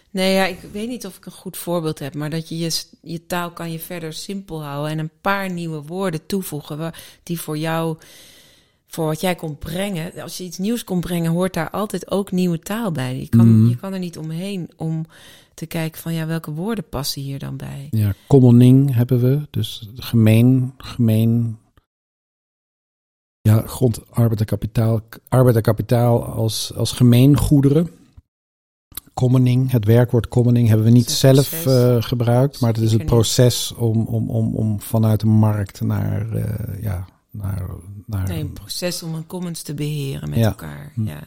Nee, 0.10 0.34
ja, 0.34 0.46
ik 0.46 0.60
weet 0.72 0.88
niet 0.88 1.06
of 1.06 1.18
ik 1.18 1.26
een 1.26 1.32
goed 1.32 1.58
voorbeeld 1.58 2.00
heb, 2.00 2.14
maar 2.14 2.30
dat 2.30 2.50
je 2.50 2.58
je, 2.58 2.84
je 3.02 3.26
taal 3.26 3.52
kan 3.52 3.72
je 3.72 3.80
verder 3.80 4.14
simpel 4.14 4.64
houden 4.64 4.92
en 4.92 5.00
een 5.00 5.12
paar 5.22 5.52
nieuwe 5.52 5.82
woorden 5.82 6.26
toevoegen 6.26 6.92
die 7.24 7.40
voor 7.40 7.58
jou, 7.58 7.98
voor 8.94 9.06
wat 9.06 9.22
jij 9.22 9.36
komt 9.36 9.60
brengen. 9.60 10.22
Als 10.22 10.38
je 10.38 10.44
iets 10.44 10.58
nieuws 10.58 10.84
komt 10.84 11.02
brengen, 11.02 11.32
hoort 11.32 11.54
daar 11.54 11.70
altijd 11.70 12.12
ook 12.12 12.32
nieuwe 12.32 12.60
taal 12.60 12.92
bij. 12.92 13.20
Je 13.20 13.30
kan, 13.30 13.60
Mhm. 13.60 13.70
je 13.70 13.76
kan 13.76 13.94
er 13.94 14.00
niet 14.00 14.18
omheen 14.18 14.70
om 14.76 15.06
te 15.54 15.66
kijken 15.66 16.02
van 16.02 16.14
ja, 16.14 16.26
welke 16.26 16.52
woorden 16.52 16.90
passen 16.90 17.22
hier 17.22 17.40
dan 17.40 17.58
bij. 17.58 17.88
Ja, 17.92 18.14
commoning 18.28 18.96
hebben 18.96 19.20
we. 19.20 19.48
Dus 19.50 19.90
gemeen, 19.96 20.74
gemeen. 20.78 21.58
Ja, 23.42 23.64
grond, 23.68 24.12
arbeid 24.12 24.40
en 24.40 24.46
kapitaal. 24.46 25.02
Arbeid 25.30 25.56
en 25.56 25.62
kapitaal 25.62 26.26
als, 26.26 26.74
als 26.76 26.92
gemeengoederen. 26.92 27.90
Commoning, 29.14 29.72
het 29.72 29.86
werkwoord 29.86 30.28
commoning 30.28 30.68
hebben 30.68 30.86
we 30.86 30.92
niet 30.92 31.10
zelf 31.12 31.66
eh, 31.66 31.98
gebruikt, 32.00 32.60
maar 32.60 32.74
het 32.74 32.82
is 32.82 32.92
het 32.92 33.06
proces 33.06 33.74
om, 33.74 34.06
om, 34.06 34.30
om, 34.30 34.56
om 34.56 34.82
vanuit 34.82 35.20
de 35.20 35.26
markt 35.26 35.82
naar, 35.82 36.32
eh, 36.36 36.84
ja, 36.84 37.06
naar, 37.34 37.66
naar 38.06 38.28
Nee, 38.28 38.40
een 38.42 38.54
proces 38.54 39.04
om 39.04 39.14
een 39.16 39.26
commons 39.26 39.62
te 39.62 39.74
beheren 39.74 40.30
met 40.30 40.40
Ja. 40.40 40.46
elkaar. 40.48 40.92
Hm. 40.96 41.08
Ja. 41.08 41.20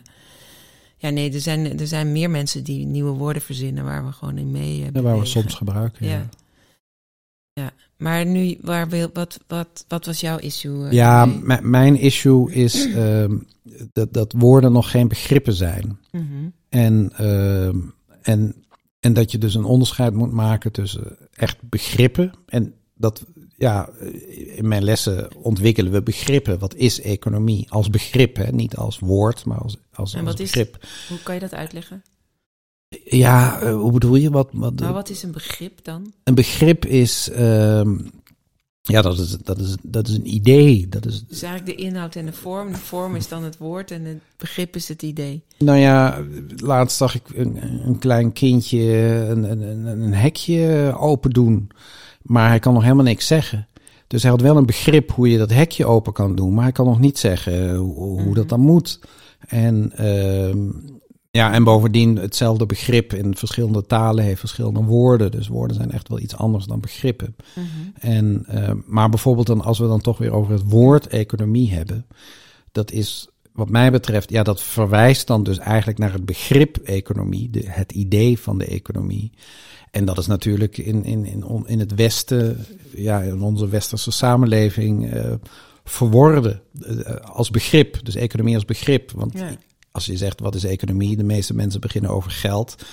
Ja, 0.98 1.10
nee, 1.10 1.32
er 1.32 1.40
zijn, 1.40 1.78
er 1.78 1.86
zijn 1.86 2.12
meer 2.12 2.30
mensen 2.30 2.64
die 2.64 2.86
nieuwe 2.86 3.10
woorden 3.10 3.42
verzinnen 3.42 3.84
waar 3.84 4.04
we 4.06 4.12
gewoon 4.12 4.38
in 4.38 4.50
mee 4.50 4.82
eh, 4.84 4.88
ja, 4.92 5.02
waar 5.02 5.18
we 5.18 5.24
soms 5.26 5.54
gebruiken. 5.54 6.06
Ja, 6.06 6.28
Ja. 7.52 7.70
Maar 7.96 8.26
nu, 8.26 8.58
waar 8.60 8.88
wil, 8.88 9.10
wat, 9.12 9.38
wat, 9.46 9.84
wat 9.88 10.06
was 10.06 10.20
jouw 10.20 10.38
issue? 10.38 10.86
eh, 10.86 10.92
ja 10.92 11.24
mijn 11.62 11.96
issue 11.96 12.52
is 12.52 12.92
ehm, 12.92 13.36
dat, 13.92 14.12
dat 14.12 14.32
woorden 14.38 14.72
nog 14.72 14.90
geen 14.90 15.08
begrippen 15.08 15.52
zijn. 15.54 15.98
Mhm. 16.12 16.24
En, 16.68 17.12
ehm, 17.16 17.78
en, 18.22 18.64
en 19.00 19.12
dat 19.12 19.30
je 19.30 19.38
dus 19.38 19.54
een 19.54 19.64
onderscheid 19.64 20.14
moet 20.14 20.32
maken 20.32 20.72
tussen 20.72 21.16
echt 21.34 21.56
begrippen. 21.68 22.32
En 22.46 22.74
dat, 22.94 23.24
ja, 23.56 23.88
in 24.56 24.68
mijn 24.68 24.84
lessen 24.84 25.28
ontwikkelen 25.36 25.92
we 25.92 26.02
begrippen. 26.02 26.58
Wat 26.58 26.74
is 26.74 27.00
economie? 27.00 27.66
Als 27.70 27.90
begrip, 27.90 28.36
hè? 28.36 28.52
niet 28.52 28.76
als 28.76 28.98
woord, 28.98 29.44
maar 29.44 29.58
als, 29.58 29.76
als, 29.94 30.12
En 30.14 30.18
als 30.20 30.28
wat 30.28 30.40
is- 30.40 30.50
begrip. 30.50 30.78
Hoe 31.08 31.22
kan 31.22 31.34
je 31.34 31.40
dat 31.40 31.54
uitleggen? 31.54 32.02
Ja, 33.04 33.60
eh, 33.60 33.74
hoe 33.74 33.92
bedoel 33.92 34.14
je? 34.14 34.30
Wat, 34.30 34.48
wat, 34.52 34.74
Nou, 34.80 34.92
wat 34.94 35.08
is 35.08 35.22
een 35.22 35.32
begrip 35.32 35.84
dan? 35.84 36.12
Een 36.24 36.34
begrip 36.34 36.84
is, 36.84 37.30
ehm, 37.30 37.98
ja, 38.82 39.02
dat 39.02 39.18
is, 39.18 39.30
dat, 39.30 39.58
is, 39.58 39.76
dat 39.82 40.08
is 40.08 40.14
een 40.14 40.34
idee. 40.34 40.88
Dat 40.88 41.06
is, 41.06 41.24
Dus 41.26 41.42
eigenlijk 41.42 41.78
de 41.78 41.84
inhoud 41.84 42.16
en 42.16 42.26
de 42.26 42.32
vorm. 42.32 42.72
De 42.72 42.78
vorm 42.78 43.16
is 43.16 43.28
dan 43.28 43.44
het 43.44 43.58
woord 43.58 43.90
en 43.90 44.04
het 44.04 44.20
begrip 44.36 44.76
is 44.76 44.88
het 44.88 45.02
idee. 45.02 45.42
Nou 45.58 45.78
ja, 45.78 46.24
laatst 46.56 46.96
zag 46.96 47.14
ik 47.14 47.22
een, 47.34 47.58
een 47.86 47.98
klein 47.98 48.32
kindje 48.32 48.82
een, 49.30 49.50
een, 49.50 49.60
een, 49.60 49.86
een 50.02 50.14
hekje 50.14 50.94
open 50.98 51.30
doen. 51.30 51.70
Maar 52.26 52.48
hij 52.48 52.58
kan 52.58 52.72
nog 52.74 52.82
helemaal 52.82 53.04
niks 53.04 53.26
zeggen. 53.26 53.68
Dus 54.06 54.22
hij 54.22 54.30
had 54.30 54.40
wel 54.40 54.56
een 54.56 54.66
begrip 54.66 55.10
hoe 55.10 55.30
je 55.30 55.38
dat 55.38 55.50
hekje 55.50 55.86
open 55.86 56.12
kan 56.12 56.34
doen. 56.34 56.54
Maar 56.54 56.62
hij 56.62 56.72
kan 56.72 56.86
nog 56.86 57.00
niet 57.00 57.18
zeggen 57.18 57.76
hoe, 57.76 58.20
hoe 58.22 58.34
dat 58.34 58.48
dan 58.48 58.60
moet. 58.60 59.00
En, 59.48 59.92
ehm, 59.96 60.58
ja, 61.30 61.52
en 61.52 61.64
bovendien 61.64 62.16
hetzelfde 62.16 62.66
begrip 62.66 63.12
in 63.12 63.36
verschillende 63.36 63.86
talen 63.86 64.24
heeft 64.24 64.40
verschillende 64.40 64.82
woorden. 64.82 65.30
Dus 65.30 65.48
woorden 65.48 65.76
zijn 65.76 65.90
echt 65.90 66.08
wel 66.08 66.20
iets 66.20 66.36
anders 66.36 66.64
dan 66.64 66.80
begrippen. 66.80 67.36
En, 67.94 68.44
eh, 68.46 68.72
maar 68.86 69.08
bijvoorbeeld 69.08 69.46
dan, 69.46 69.62
als 69.62 69.78
we 69.78 69.86
dan 69.86 70.00
toch 70.00 70.18
weer 70.18 70.32
over 70.32 70.52
het 70.52 70.70
woord 70.70 71.06
economie 71.06 71.72
hebben, 71.72 72.06
dat 72.72 72.90
is 72.90 73.28
wat 73.56 73.70
mij 73.70 73.90
betreft, 73.90 74.30
ja, 74.30 74.42
dat 74.42 74.62
verwijst 74.62 75.26
dan 75.26 75.42
dus 75.42 75.58
eigenlijk 75.58 75.98
naar 75.98 76.12
het 76.12 76.24
begrip 76.24 76.76
economie, 76.76 77.50
de, 77.50 77.62
het 77.64 77.92
idee 77.92 78.38
van 78.38 78.58
de 78.58 78.66
economie. 78.66 79.32
En 79.90 80.04
dat 80.04 80.18
is 80.18 80.26
natuurlijk 80.26 80.78
in, 80.78 81.04
in, 81.04 81.24
in, 81.24 81.64
in 81.66 81.78
het 81.78 81.94
Westen, 81.94 82.66
ja, 82.94 83.20
in 83.20 83.42
onze 83.42 83.68
westerse 83.68 84.10
samenleving, 84.10 85.12
eh, 85.12 85.32
verworden 85.84 86.60
eh, 86.80 87.14
als 87.14 87.50
begrip. 87.50 87.98
Dus 88.02 88.14
economie 88.14 88.54
als 88.54 88.64
begrip. 88.64 89.10
Want 89.10 89.32
Ja. 89.32 89.56
als 89.90 90.06
je 90.06 90.16
zegt 90.16 90.40
wat 90.40 90.54
is 90.54 90.64
economie, 90.64 91.16
de 91.16 91.24
meeste 91.24 91.54
mensen 91.54 91.80
beginnen 91.80 92.10
over 92.10 92.30
geld. 92.30 92.84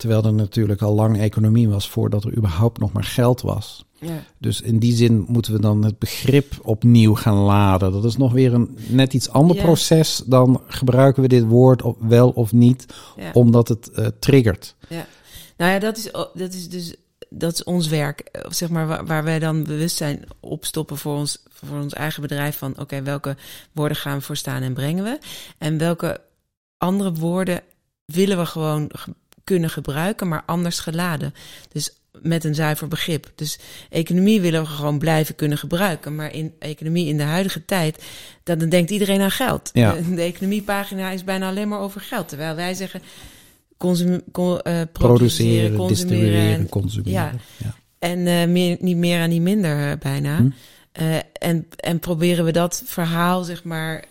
Terwijl 0.00 0.24
er 0.24 0.32
natuurlijk 0.32 0.82
al 0.82 0.94
lang 0.94 1.18
economie 1.18 1.68
was 1.68 1.88
voordat 1.88 2.24
er 2.24 2.36
überhaupt 2.36 2.78
nog 2.78 2.92
maar 2.92 3.04
geld 3.04 3.40
was. 3.40 3.84
Ja. 3.98 4.24
Dus 4.38 4.60
in 4.60 4.78
die 4.78 4.94
zin 4.94 5.24
moeten 5.28 5.52
we 5.52 5.60
dan 5.60 5.84
het 5.84 5.98
begrip 5.98 6.58
opnieuw 6.62 7.14
gaan 7.14 7.36
laden. 7.36 7.92
Dat 7.92 8.04
is 8.04 8.16
nog 8.16 8.32
weer 8.32 8.54
een 8.54 8.78
net 8.88 9.14
iets 9.14 9.28
ander 9.28 9.56
proces 9.56 10.22
dan 10.26 10.62
gebruiken 10.66 11.22
we 11.22 11.28
dit 11.28 11.44
woord 11.44 11.82
op, 11.82 11.96
wel 12.00 12.30
of 12.30 12.52
niet, 12.52 12.86
omdat 13.32 13.68
het 13.68 13.90
uh, 13.94 14.06
triggert. 14.18 14.74
Ja. 14.88 15.06
Nou 15.56 15.72
ja, 15.72 15.78
dat 15.78 15.96
is, 15.96 16.10
dat 16.34 16.52
is 16.52 16.68
dus 16.68 16.94
dat 17.28 17.52
is 17.52 17.64
ons 17.64 17.88
werk, 17.88 18.20
eh, 18.20 18.50
zeg 18.50 18.68
maar, 18.68 18.86
waar, 18.86 19.06
waar 19.06 19.24
wij 19.24 19.38
dan 19.38 19.64
bewustzijn 19.64 20.24
opstoppen 20.40 20.98
voor 20.98 21.16
ons, 21.16 21.42
voor 21.48 21.78
ons 21.78 21.92
eigen 21.92 22.22
bedrijf. 22.22 22.58
Van 22.58 22.78
oké, 22.78 23.02
welke 23.02 23.36
woorden 23.72 23.96
gaan 23.96 24.18
we 24.18 24.24
voor 24.24 24.36
staan 24.36 24.62
en 24.62 24.74
brengen 24.74 25.04
we? 25.04 25.18
En 25.58 25.78
welke 25.78 26.20
andere 26.78 27.12
woorden 27.12 27.62
willen 28.04 28.38
we 28.38 28.46
gewoon 28.46 28.90
kunnen 29.50 29.70
gebruiken, 29.70 30.28
maar 30.28 30.42
anders 30.46 30.78
geladen. 30.78 31.34
Dus 31.72 31.92
met 32.22 32.44
een 32.44 32.54
zuiver 32.54 32.88
begrip. 32.88 33.32
Dus 33.34 33.58
economie 33.88 34.40
willen 34.40 34.62
we 34.62 34.68
gewoon 34.68 34.98
blijven 34.98 35.34
kunnen 35.34 35.58
gebruiken. 35.58 36.14
Maar 36.14 36.34
in 36.34 36.54
economie 36.58 37.06
in 37.06 37.16
de 37.16 37.22
huidige 37.22 37.64
tijd, 37.64 38.04
dan 38.42 38.58
denkt 38.58 38.90
iedereen 38.90 39.20
aan 39.20 39.30
geld. 39.30 39.70
Ja. 39.72 39.92
De, 39.92 40.14
de 40.14 40.22
economiepagina 40.22 41.10
is 41.10 41.24
bijna 41.24 41.48
alleen 41.48 41.68
maar 41.68 41.80
over 41.80 42.00
geld. 42.00 42.28
Terwijl 42.28 42.54
wij 42.54 42.74
zeggen 42.74 43.02
consum, 43.76 44.22
con, 44.32 44.60
uh, 44.64 44.80
produceren, 44.92 45.76
consumeren. 45.76 46.54
En, 46.54 46.68
consumeren. 46.68 47.12
Ja. 47.12 47.32
ja. 47.56 47.74
En 47.98 48.18
uh, 48.18 48.46
meer, 48.46 48.76
niet 48.80 48.96
meer 48.96 49.20
en 49.20 49.28
niet 49.28 49.42
minder 49.42 49.90
uh, 49.90 49.92
bijna. 49.98 50.36
Hm? 50.36 50.50
En, 51.32 51.66
en 51.76 51.98
proberen 51.98 52.44
we 52.44 52.52
dat 52.52 52.82
verhaal, 52.84 53.44
zeg 53.44 53.64
maar, 53.64 54.04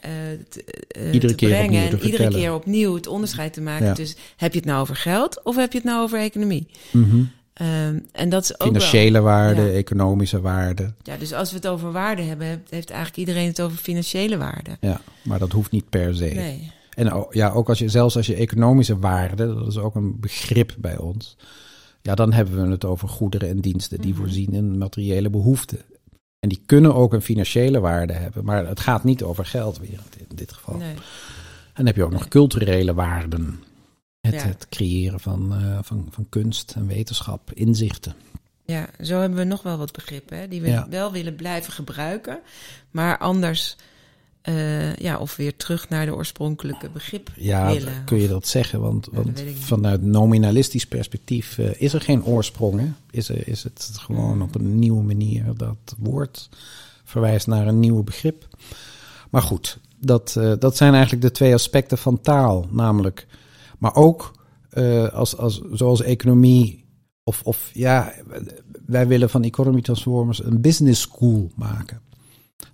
te, 0.49 0.63
iedere 1.11 1.27
te 1.27 1.35
keer 1.35 1.49
brengen. 1.49 1.89
en 1.89 1.99
iedere 1.99 2.29
keer 2.29 2.53
opnieuw 2.53 2.95
het 2.95 3.07
onderscheid 3.07 3.53
te 3.53 3.61
maken. 3.61 3.85
Ja. 3.85 3.93
Dus 3.93 4.15
heb 4.37 4.51
je 4.51 4.59
het 4.59 4.67
nou 4.67 4.81
over 4.81 4.95
geld 4.95 5.43
of 5.43 5.55
heb 5.55 5.71
je 5.71 5.77
het 5.77 5.87
nou 5.87 6.01
over 6.01 6.19
economie? 6.19 6.67
Mm 6.91 7.09
-hmm. 7.09 7.31
Um, 7.61 8.05
en 8.11 8.29
dat 8.29 8.43
is 8.43 8.59
ook 8.59 8.67
Financiële 8.67 9.19
waarde, 9.19 9.61
ja. 9.61 9.71
economische 9.71 10.41
waarde. 10.41 10.93
Ja, 11.03 11.17
dus 11.17 11.33
als 11.33 11.49
we 11.49 11.55
het 11.55 11.67
over 11.67 11.91
waarde 11.91 12.21
hebben, 12.21 12.47
heeft 12.69 12.89
eigenlijk 12.89 13.19
iedereen 13.19 13.47
het 13.47 13.61
over 13.61 13.77
financiële 13.77 14.37
waarde. 14.37 14.77
Ja, 14.79 15.01
maar 15.21 15.39
dat 15.39 15.51
hoeft 15.51 15.71
niet 15.71 15.89
per 15.89 16.15
se. 16.15 16.25
Nee. 16.25 16.71
En 16.89 17.27
ja, 17.29 17.49
ook 17.49 17.69
als 17.69 17.79
je, 17.79 17.89
zelfs 17.89 18.15
als 18.15 18.25
je 18.25 18.35
economische 18.35 18.99
waarde, 18.99 19.55
dat 19.55 19.67
is 19.67 19.77
ook 19.77 19.95
een 19.95 20.19
begrip 20.19 20.75
bij 20.77 20.97
ons. 20.97 21.37
Ja, 22.01 22.15
dan 22.15 22.33
hebben 22.33 22.63
we 22.65 22.71
het 22.71 22.85
over 22.85 23.07
goederen 23.07 23.49
en 23.49 23.59
diensten 23.59 23.97
die 23.97 24.11
mm 24.11 24.15
-hmm. 24.15 24.25
voorzien 24.25 24.53
in 24.53 24.77
materiële 24.77 25.29
behoeften. 25.29 25.79
En 26.39 26.49
die 26.49 26.61
kunnen 26.65 26.95
ook 26.95 27.13
een 27.13 27.21
financiële 27.21 27.79
waarde 27.79 28.13
hebben, 28.13 28.45
maar 28.45 28.67
het 28.67 28.79
gaat 28.79 29.03
niet 29.03 29.23
over 29.23 29.45
geld 29.45 29.79
weer 29.79 29.99
in 30.17 30.35
dit 30.35 30.53
geval. 30.53 30.75
Nee. 30.77 30.89
En 30.89 31.75
dan 31.75 31.85
heb 31.85 31.95
je 31.95 32.03
ook 32.03 32.11
nog 32.11 32.27
culturele 32.27 32.93
waarden. 32.93 33.63
Het, 34.21 34.43
het 34.43 34.67
creëren 34.69 35.19
van, 35.19 35.61
uh, 35.61 35.77
van, 35.81 36.07
van 36.11 36.25
kunst 36.29 36.71
en 36.75 36.87
wetenschap, 36.87 37.51
inzichten. 37.53 38.13
Ja, 38.65 38.89
zo 39.01 39.19
hebben 39.19 39.37
we 39.37 39.43
nog 39.43 39.61
wel 39.61 39.77
wat 39.77 39.91
begrippen 39.91 40.37
hè, 40.37 40.47
die 40.47 40.61
we 40.61 40.67
ja. 40.67 40.87
wel 40.89 41.11
willen 41.11 41.35
blijven 41.35 41.73
gebruiken, 41.73 42.39
maar 42.91 43.17
anders 43.17 43.75
uh, 44.43 44.95
ja, 44.95 45.17
of 45.17 45.35
weer 45.35 45.55
terug 45.55 45.89
naar 45.89 46.05
de 46.05 46.15
oorspronkelijke 46.15 46.89
begrip 46.89 47.31
ja, 47.35 47.71
willen. 47.71 48.03
kun 48.05 48.17
je 48.17 48.27
dat 48.27 48.47
zeggen? 48.47 48.81
Want, 48.81 49.07
want 49.11 49.43
vanuit 49.59 50.01
nominalistisch 50.01 50.87
perspectief 50.87 51.57
uh, 51.57 51.81
is 51.81 51.93
er 51.93 52.01
geen 52.01 52.23
oorsprong. 52.23 52.79
Hè? 52.79 52.87
Is, 53.11 53.29
er, 53.29 53.47
is 53.47 53.63
het 53.63 53.91
gewoon 53.93 54.41
op 54.41 54.55
een 54.55 54.79
nieuwe 54.79 55.03
manier 55.03 55.45
dat 55.57 55.95
woord 55.97 56.49
verwijst 57.03 57.47
naar 57.47 57.67
een 57.67 57.79
nieuw 57.79 58.03
begrip. 58.03 58.47
Maar 59.29 59.41
goed, 59.41 59.79
dat, 59.99 60.35
uh, 60.37 60.53
dat 60.59 60.77
zijn 60.77 60.93
eigenlijk 60.93 61.21
de 61.21 61.31
twee 61.31 61.53
aspecten 61.53 61.97
van 61.97 62.21
taal. 62.21 62.67
Namelijk, 62.71 63.27
maar 63.77 63.95
ook 63.95 64.37
als, 65.11 65.37
als, 65.37 65.61
zoals 65.71 66.01
economie 66.01 66.85
of, 67.23 67.41
of 67.43 67.71
ja, 67.73 68.13
wij 68.85 69.07
willen 69.07 69.29
van 69.29 69.43
Economy 69.43 69.81
Transformers 69.81 70.43
een 70.43 70.61
business 70.61 71.01
school 71.01 71.51
maken. 71.55 72.01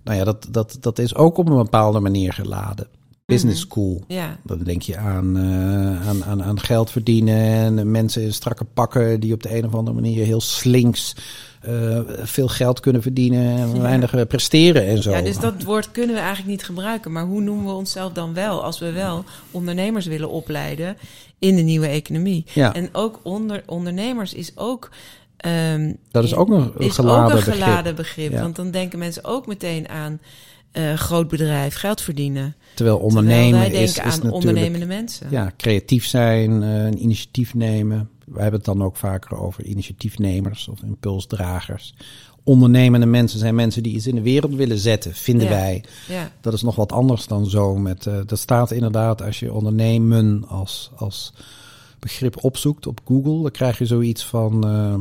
Nou 0.04 0.18
ja, 0.18 0.24
dat, 0.24 0.46
dat, 0.50 0.76
dat 0.80 0.98
is 0.98 1.14
ook 1.14 1.36
op 1.36 1.48
een 1.48 1.56
bepaalde 1.56 2.00
manier 2.00 2.32
geladen. 2.32 2.88
Business 3.26 3.60
mhm. 3.60 3.70
school. 3.70 4.04
Ja. 4.08 4.38
Dan 4.44 4.58
denk 4.58 4.82
je 4.82 4.96
aan, 4.96 5.36
uh, 5.36 6.08
aan, 6.08 6.24
aan, 6.24 6.42
aan 6.42 6.60
geld 6.60 6.90
verdienen 6.90 7.36
en 7.78 7.90
mensen 7.90 8.22
in 8.22 8.32
strakke 8.32 8.64
pakken 8.64 9.20
die 9.20 9.32
op 9.32 9.42
de 9.42 9.56
een 9.56 9.66
of 9.66 9.74
andere 9.74 9.96
manier 10.00 10.24
heel 10.24 10.40
slinks 10.40 11.14
uh, 11.68 12.00
veel 12.22 12.48
geld 12.48 12.80
kunnen 12.80 13.02
verdienen 13.02 13.56
en 13.58 13.82
weinig 13.82 14.12
ja. 14.12 14.24
presteren 14.24 14.86
en 14.86 15.02
zo. 15.02 15.10
Ja, 15.10 15.22
dus 15.22 15.38
dat 15.38 15.62
woord 15.62 15.90
kunnen 15.90 16.14
we 16.14 16.20
eigenlijk 16.20 16.50
niet 16.50 16.64
gebruiken. 16.64 17.12
Maar 17.12 17.24
hoe 17.24 17.40
noemen 17.40 17.64
we 17.64 17.72
onszelf 17.72 18.12
dan 18.12 18.34
wel 18.34 18.64
als 18.64 18.78
we 18.78 18.92
wel 18.92 19.24
ondernemers 19.50 20.06
willen 20.06 20.30
opleiden 20.30 20.96
in 21.38 21.56
de 21.56 21.62
nieuwe 21.62 21.86
economie? 21.86 22.46
Ja. 22.52 22.74
En 22.74 22.88
ook 22.92 23.20
onder, 23.22 23.62
ondernemers 23.66 24.34
is 24.34 24.52
ook 24.56 24.90
Um, 25.46 25.96
dat 26.10 26.24
is 26.24 26.34
ook 26.34 26.48
een 26.48 26.72
is 26.78 26.94
geladen, 26.94 27.36
ook 27.36 27.46
een 27.46 27.52
geladen 27.52 27.94
begrip. 27.94 28.32
Want 28.32 28.56
dan 28.56 28.70
denken 28.70 28.98
mensen 28.98 29.24
ook 29.24 29.46
meteen 29.46 29.88
aan 29.88 30.20
uh, 30.72 30.94
groot 30.94 31.28
bedrijf, 31.28 31.74
geld 31.74 32.00
verdienen. 32.00 32.54
Terwijl 32.74 32.98
ondernemen 32.98 33.50
Terwijl 33.50 33.70
wij 33.70 33.80
denken 33.80 34.04
is, 34.04 34.22
aan 34.22 34.30
ondernemende 34.30 34.86
mensen. 34.86 35.26
Ja, 35.30 35.52
creatief 35.56 36.06
zijn, 36.06 36.62
uh, 36.62 36.84
een 36.84 37.02
initiatief 37.02 37.54
nemen. 37.54 38.08
We 38.24 38.40
hebben 38.40 38.60
het 38.60 38.64
dan 38.64 38.82
ook 38.82 38.96
vaker 38.96 39.38
over 39.38 39.64
initiatiefnemers 39.64 40.68
of 40.68 40.82
impulsdragers. 40.82 41.94
Ondernemende 42.44 43.06
mensen 43.06 43.38
zijn 43.38 43.54
mensen 43.54 43.82
die 43.82 43.94
iets 43.94 44.06
in 44.06 44.14
de 44.14 44.20
wereld 44.20 44.54
willen 44.54 44.78
zetten, 44.78 45.14
vinden 45.14 45.46
ja. 45.46 45.52
wij. 45.52 45.84
Ja. 46.08 46.30
Dat 46.40 46.52
is 46.52 46.62
nog 46.62 46.76
wat 46.76 46.92
anders 46.92 47.26
dan 47.26 47.46
zo. 47.46 47.76
Met, 47.76 48.06
uh, 48.06 48.14
dat 48.26 48.38
staat 48.38 48.70
inderdaad 48.70 49.22
als 49.22 49.38
je 49.38 49.52
ondernemen 49.52 50.44
als, 50.48 50.90
als 50.96 51.32
begrip 52.06 52.44
opzoekt 52.44 52.86
op 52.86 53.00
Google, 53.04 53.42
dan 53.42 53.50
krijg 53.50 53.78
je 53.78 53.86
zoiets 53.86 54.26
van 54.26 54.66
uh, 54.66 54.94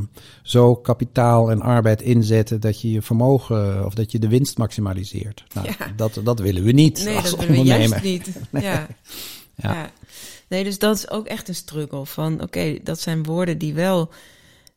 zo 0.43 0.75
kapitaal 0.75 1.51
en 1.51 1.61
arbeid 1.61 2.01
inzetten 2.01 2.61
dat 2.61 2.81
je 2.81 2.91
je 2.91 3.01
vermogen 3.01 3.85
of 3.85 3.93
dat 3.93 4.11
je 4.11 4.19
de 4.19 4.27
winst 4.27 4.57
maximaliseert. 4.57 5.43
Nou, 5.53 5.67
ja. 5.67 5.93
dat, 5.95 6.19
dat 6.23 6.39
willen 6.39 6.63
we 6.63 6.71
niet. 6.71 7.03
Nee, 7.05 7.15
als 7.15 7.29
dat 7.29 7.39
willen 7.39 7.55
we 7.55 7.67
juist 7.67 8.03
niet. 8.03 8.29
nee. 8.49 8.63
Ja. 8.63 8.87
ja. 9.55 9.73
Ja. 9.73 9.91
Nee, 10.47 10.63
dus 10.63 10.79
dat 10.79 10.95
is 10.97 11.09
ook 11.09 11.25
echt 11.27 11.47
een 11.47 11.55
struggle 11.55 12.05
van 12.05 12.33
oké, 12.33 12.43
okay, 12.43 12.81
dat 12.83 12.99
zijn 12.99 13.23
woorden 13.23 13.57
die 13.57 13.73
wel 13.73 14.09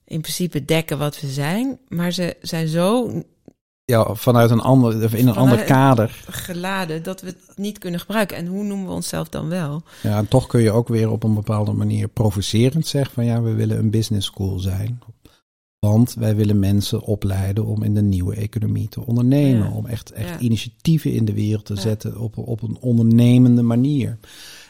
in 0.05 0.21
principe 0.21 0.65
dekken 0.65 0.99
wat 0.99 1.21
we 1.21 1.29
zijn, 1.29 1.79
maar 1.89 2.13
ze 2.13 2.37
zijn 2.41 2.69
zo 2.69 3.23
ja, 3.91 4.15
vanuit 4.15 4.51
een 4.51 4.61
ander, 4.61 5.15
in 5.15 5.29
een 5.29 5.37
ander 5.37 5.65
kader. 5.65 6.23
Geladen, 6.31 7.03
dat 7.03 7.21
we 7.21 7.27
het 7.27 7.57
niet 7.57 7.79
kunnen 7.79 8.01
gebruiken. 8.01 8.37
En 8.37 8.47
hoe 8.47 8.65
noemen 8.65 8.87
we 8.87 8.93
onszelf 8.93 9.29
dan 9.29 9.49
wel? 9.49 9.83
Ja, 10.03 10.17
en 10.17 10.29
toch 10.29 10.47
kun 10.47 10.61
je 10.61 10.71
ook 10.71 10.89
weer 10.89 11.11
op 11.11 11.23
een 11.23 11.35
bepaalde 11.35 11.73
manier 11.73 12.09
provocerend 12.09 12.87
zeggen 12.87 13.15
van 13.15 13.25
ja, 13.25 13.43
we 13.43 13.53
willen 13.53 13.79
een 13.79 13.91
business 13.91 14.27
school 14.27 14.59
zijn. 14.59 15.01
Want 15.79 16.15
wij 16.15 16.37
willen 16.37 16.59
mensen 16.59 17.01
opleiden 17.01 17.67
om 17.67 17.83
in 17.83 17.95
de 17.95 18.03
nieuwe 18.03 18.35
economie 18.35 18.89
te 18.89 19.07
ondernemen. 19.07 19.69
Ja. 19.69 19.75
Om 19.75 19.87
echt, 19.87 20.13
echt 20.13 20.29
ja. 20.29 20.39
initiatieven 20.39 21.13
in 21.13 21.25
de 21.25 21.35
wereld 21.35 21.65
te 21.65 21.75
ja. 21.75 21.81
zetten 21.81 22.19
op, 22.19 22.39
op 22.39 22.63
een 22.63 22.77
ondernemende 22.81 23.63
manier. 23.63 24.19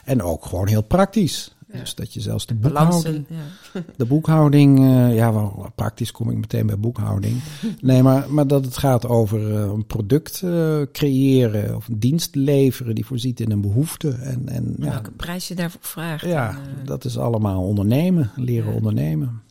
En 0.03 0.21
ook 0.21 0.45
gewoon 0.45 0.67
heel 0.67 0.83
praktisch. 0.83 1.55
Ja. 1.71 1.79
Dus 1.79 1.95
dat 1.95 2.13
je 2.13 2.21
zelfs 2.21 2.45
de 2.45 2.55
boekhouding. 2.55 3.25
Ja. 3.29 3.81
De 3.97 4.05
boekhouding, 4.05 4.79
uh, 4.79 5.15
ja, 5.15 5.33
wel 5.33 5.71
praktisch 5.75 6.11
kom 6.11 6.29
ik 6.29 6.37
meteen 6.37 6.65
bij 6.65 6.79
boekhouding. 6.79 7.41
Nee, 7.81 8.03
maar, 8.03 8.33
maar 8.33 8.47
dat 8.47 8.65
het 8.65 8.77
gaat 8.77 9.07
over 9.07 9.39
uh, 9.39 9.61
een 9.61 9.85
product 9.85 10.41
uh, 10.41 10.81
creëren 10.91 11.75
of 11.75 11.87
een 11.87 11.99
dienst 11.99 12.35
leveren 12.35 12.95
die 12.95 13.05
voorziet 13.05 13.39
in 13.39 13.51
een 13.51 13.61
behoefte. 13.61 14.11
En, 14.11 14.47
en, 14.47 14.75
ja, 14.77 14.89
welke 14.89 15.11
prijs 15.11 15.47
je 15.47 15.55
daarvoor 15.55 15.81
vraagt. 15.81 16.25
Ja, 16.25 16.49
en, 16.49 16.85
dat 16.85 17.05
is 17.05 17.17
allemaal 17.17 17.63
ondernemen, 17.63 18.31
leren 18.35 18.73
ondernemen. 18.73 19.41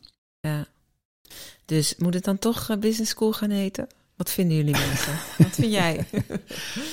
Ja. 0.40 0.66
Dus 1.64 1.94
moet 1.98 2.14
het 2.14 2.25
dan 2.25 2.38
toch 2.38 2.78
business 2.78 3.10
school 3.10 3.32
gaan 3.32 3.50
heten? 3.50 3.87
Wat 4.18 4.30
vinden 4.30 4.56
jullie 4.56 4.76
mensen? 4.87 5.12
Wat 5.38 5.54
vind 5.54 5.72
jij? 5.72 6.04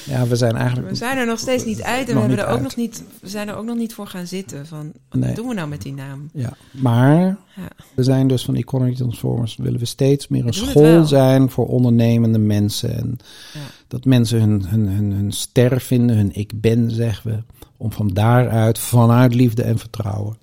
Ja, 0.05 0.27
we 0.27 0.35
zijn 0.35 0.55
eigenlijk. 0.55 0.89
We 0.89 0.95
zijn 0.95 1.17
er 1.17 1.25
nog 1.25 1.39
steeds 1.39 1.65
niet 1.65 1.81
uit 1.81 2.07
en 2.07 2.13
we, 2.13 2.19
hebben 2.19 2.39
er 2.39 2.47
ook 2.47 2.61
nog 2.61 2.75
niet, 2.75 3.03
we 3.21 3.29
zijn 3.29 3.47
er 3.47 3.55
ook 3.55 3.65
nog 3.65 3.75
niet 3.75 3.93
voor 3.93 4.07
gaan 4.07 4.27
zitten. 4.27 4.67
Van, 4.67 4.91
wat 5.09 5.19
nee. 5.19 5.35
doen 5.35 5.47
we 5.47 5.53
nou 5.53 5.67
met 5.67 5.81
die 5.81 5.93
naam? 5.93 6.29
Ja, 6.33 6.53
maar 6.71 7.19
ja. 7.55 7.69
we 7.93 8.03
zijn 8.03 8.27
dus 8.27 8.45
van 8.45 8.55
Economy 8.55 8.95
Transformers. 8.95 9.55
Willen 9.55 9.79
we 9.79 9.85
steeds 9.85 10.27
meer 10.27 10.45
een 10.45 10.53
school 10.53 11.05
zijn 11.05 11.49
voor 11.49 11.67
ondernemende 11.67 12.37
mensen. 12.37 12.97
En 12.97 13.17
ja. 13.53 13.59
dat 13.87 14.05
mensen 14.05 14.39
hun, 14.39 14.65
hun, 14.65 14.87
hun, 14.87 15.11
hun 15.11 15.31
ster 15.31 15.81
vinden, 15.81 16.15
hun 16.15 16.35
ik 16.35 16.61
ben, 16.61 16.91
zeggen 16.91 17.31
we. 17.31 17.43
Om 17.77 17.91
van 17.91 18.07
daaruit, 18.07 18.79
vanuit 18.79 19.33
liefde 19.33 19.63
en 19.63 19.77
vertrouwen, 19.77 20.37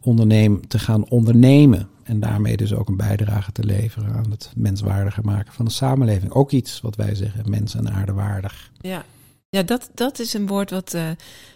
ondernemen, 0.00 0.68
te 0.68 0.78
gaan 0.78 1.08
ondernemen. 1.08 1.88
En 2.08 2.20
daarmee 2.20 2.56
dus 2.56 2.74
ook 2.74 2.88
een 2.88 2.96
bijdrage 2.96 3.52
te 3.52 3.64
leveren 3.64 4.12
aan 4.12 4.30
het 4.30 4.50
menswaardiger 4.56 5.24
maken 5.24 5.52
van 5.52 5.64
de 5.64 5.70
samenleving. 5.70 6.32
Ook 6.32 6.50
iets 6.50 6.80
wat 6.80 6.96
wij 6.96 7.14
zeggen, 7.14 7.50
mens 7.50 7.74
en 7.74 7.90
aardewaardig. 7.90 8.70
Ja, 8.80 9.04
ja 9.48 9.62
dat, 9.62 9.90
dat 9.94 10.18
is 10.18 10.34
een 10.34 10.46
woord 10.46 10.70
wat 10.70 10.94
uh, 10.94 11.08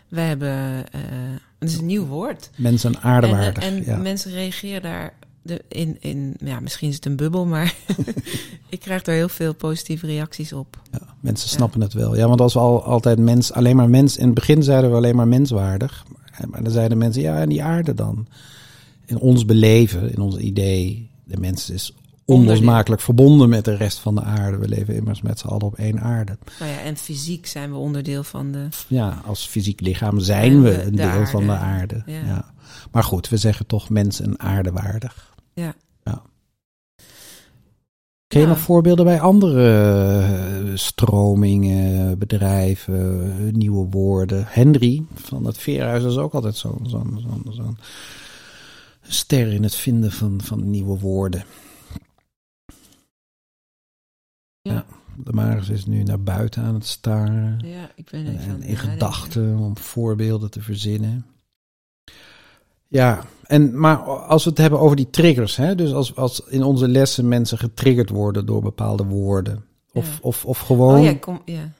wij 0.08 0.26
hebben. 0.26 0.84
Uh, 0.94 1.00
het 1.58 1.68
is 1.70 1.78
een 1.78 1.86
nieuw 1.86 2.06
woord. 2.06 2.50
Mens 2.56 2.84
en 2.84 3.00
aardewaardig. 3.00 3.62
En, 3.62 3.76
en 3.76 3.84
ja. 3.84 3.96
mensen 3.96 4.32
reageren 4.32 4.82
daar 4.82 5.14
de, 5.42 5.64
in, 5.68 5.96
in. 6.00 6.34
Ja, 6.38 6.60
misschien 6.60 6.88
is 6.88 6.94
het 6.94 7.06
een 7.06 7.16
bubbel, 7.16 7.46
maar 7.46 7.74
ik 8.68 8.80
krijg 8.80 9.02
daar 9.02 9.14
heel 9.14 9.28
veel 9.28 9.54
positieve 9.54 10.06
reacties 10.06 10.52
op. 10.52 10.80
Ja, 10.90 11.14
mensen 11.20 11.48
snappen 11.48 11.80
ja. 11.80 11.84
het 11.84 11.94
wel. 11.94 12.16
Ja, 12.16 12.28
want 12.28 12.40
als 12.40 12.54
we 12.54 12.60
al, 12.60 12.84
altijd 12.84 13.18
mens, 13.18 13.52
alleen 13.52 13.76
maar 13.76 13.90
mens. 13.90 14.16
In 14.16 14.26
het 14.26 14.34
begin 14.34 14.62
zeiden 14.62 14.90
we 14.90 14.96
alleen 14.96 15.16
maar 15.16 15.28
menswaardig. 15.28 16.04
Maar 16.48 16.62
dan 16.62 16.72
zeiden 16.72 16.98
mensen, 16.98 17.22
ja, 17.22 17.40
en 17.40 17.48
die 17.48 17.62
aarde 17.62 17.94
dan. 17.94 18.26
In 19.06 19.18
ons 19.18 19.44
beleven, 19.44 20.12
in 20.12 20.20
ons 20.20 20.36
idee, 20.36 21.10
de 21.24 21.36
mens 21.36 21.70
is 21.70 21.94
onlosmakelijk 22.24 23.02
verbonden 23.02 23.48
met 23.48 23.64
de 23.64 23.76
rest 23.76 23.98
van 23.98 24.14
de 24.14 24.22
aarde. 24.22 24.56
We 24.56 24.68
leven 24.68 24.94
immers 24.94 25.22
met 25.22 25.38
z'n 25.38 25.46
allen 25.46 25.62
op 25.62 25.74
één 25.74 26.00
aarde. 26.00 26.38
Nou 26.58 26.70
ja, 26.70 26.80
en 26.80 26.96
fysiek 26.96 27.46
zijn 27.46 27.70
we 27.70 27.76
onderdeel 27.76 28.24
van 28.24 28.52
de. 28.52 28.68
Ja, 28.86 29.22
als 29.26 29.46
fysiek 29.46 29.80
lichaam 29.80 30.20
zijn 30.20 30.62
we 30.62 30.82
een 30.82 30.96
deel 30.96 31.26
van 31.26 31.46
de 31.46 31.52
aarde. 31.52 32.02
Ja. 32.06 32.52
Maar 32.90 33.04
goed, 33.04 33.28
we 33.28 33.36
zeggen 33.36 33.66
toch 33.66 33.88
mens 33.88 34.20
en 34.20 34.40
aardewaardig. 34.40 35.34
Ja. 35.54 35.74
ja. 36.02 36.22
Ken 38.26 38.40
je 38.40 38.46
nog 38.46 38.58
voorbeelden 38.58 39.04
bij 39.04 39.20
andere 39.20 39.70
eh, 39.70 40.70
stromingen, 40.74 42.18
bedrijven, 42.18 43.58
nieuwe 43.58 43.86
woorden? 43.90 44.44
Henry 44.48 45.02
van 45.14 45.44
het 45.44 45.58
Veerhuis 45.58 46.04
is 46.04 46.16
ook 46.16 46.34
altijd 46.34 46.56
zo'n 46.56 46.86
zo, 46.88 47.02
zo, 47.44 47.52
zo, 47.52 47.74
ster 49.12 49.52
in 49.52 49.62
het 49.62 49.74
vinden 49.74 50.12
van, 50.12 50.40
van 50.42 50.70
nieuwe 50.70 50.98
woorden. 50.98 51.44
Ja. 54.62 54.84
De 55.16 55.32
Maris 55.32 55.68
is 55.68 55.86
nu 55.86 56.02
naar 56.02 56.20
buiten 56.20 56.62
aan 56.62 56.74
het 56.74 56.86
staren. 56.86 57.62
Ja, 57.64 57.90
ik 57.94 58.10
ben 58.10 58.26
even 58.26 58.54
en, 58.54 58.62
in 58.62 58.76
gedachten 58.76 59.56
om 59.56 59.76
voorbeelden 59.76 60.50
te 60.50 60.60
verzinnen. 60.60 61.26
Ja, 62.88 63.24
en, 63.42 63.78
maar 63.78 63.96
als 63.98 64.44
we 64.44 64.50
het 64.50 64.58
hebben 64.58 64.80
over 64.80 64.96
die 64.96 65.10
triggers, 65.10 65.56
hè, 65.56 65.74
dus 65.74 65.92
als, 65.92 66.16
als 66.16 66.40
in 66.40 66.62
onze 66.62 66.88
lessen 66.88 67.28
mensen 67.28 67.58
getriggerd 67.58 68.10
worden 68.10 68.46
door 68.46 68.62
bepaalde 68.62 69.04
woorden, 69.04 69.64
of, 69.92 70.18
of, 70.22 70.44
of 70.44 70.58
gewoon 70.58 70.98
oh, 70.98 71.04
ja, 71.04 71.14
kom, 71.14 71.42
ja. 71.44 71.72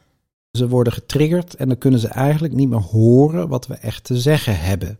ze 0.50 0.68
worden 0.68 0.92
getriggerd 0.92 1.54
en 1.54 1.68
dan 1.68 1.78
kunnen 1.78 2.00
ze 2.00 2.08
eigenlijk 2.08 2.54
niet 2.54 2.68
meer 2.68 2.80
horen 2.80 3.48
wat 3.48 3.66
we 3.66 3.74
echt 3.74 4.04
te 4.04 4.18
zeggen 4.18 4.60
hebben. 4.60 4.98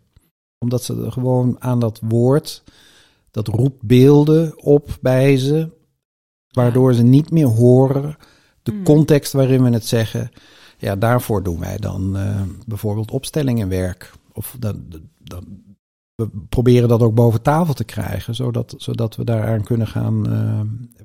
Omdat 0.63 0.83
ze 0.83 1.11
gewoon 1.11 1.57
aan 1.59 1.81
dat 1.81 2.01
woord, 2.03 2.63
dat 3.31 3.49
roept 3.49 3.83
beelden 3.83 4.63
op 4.63 4.99
bij 5.01 5.37
ze, 5.37 5.71
waardoor 6.51 6.95
ze 6.95 7.03
niet 7.03 7.31
meer 7.31 7.47
horen 7.47 8.17
de 8.63 8.73
hmm. 8.73 8.85
context 8.85 9.33
waarin 9.33 9.63
we 9.63 9.71
het 9.71 9.87
zeggen. 9.87 10.31
Ja, 10.79 10.97
daarvoor 10.97 11.43
doen 11.43 11.61
wij 11.61 11.77
dan 11.77 12.17
uh, 12.17 12.41
bijvoorbeeld 12.67 13.11
opstellingenwerk. 13.11 14.13
Of 14.33 14.57
dan, 14.59 14.85
dan, 15.19 15.45
we 16.15 16.29
proberen 16.49 16.89
dat 16.89 17.01
ook 17.01 17.15
boven 17.15 17.43
tafel 17.43 17.75
te 17.75 17.85
krijgen, 17.85 18.35
zodat, 18.35 18.75
zodat 18.77 19.17
we 19.17 19.25
daaraan 19.25 19.63
kunnen 19.63 19.87
gaan 19.87 20.33
uh, 20.33 20.61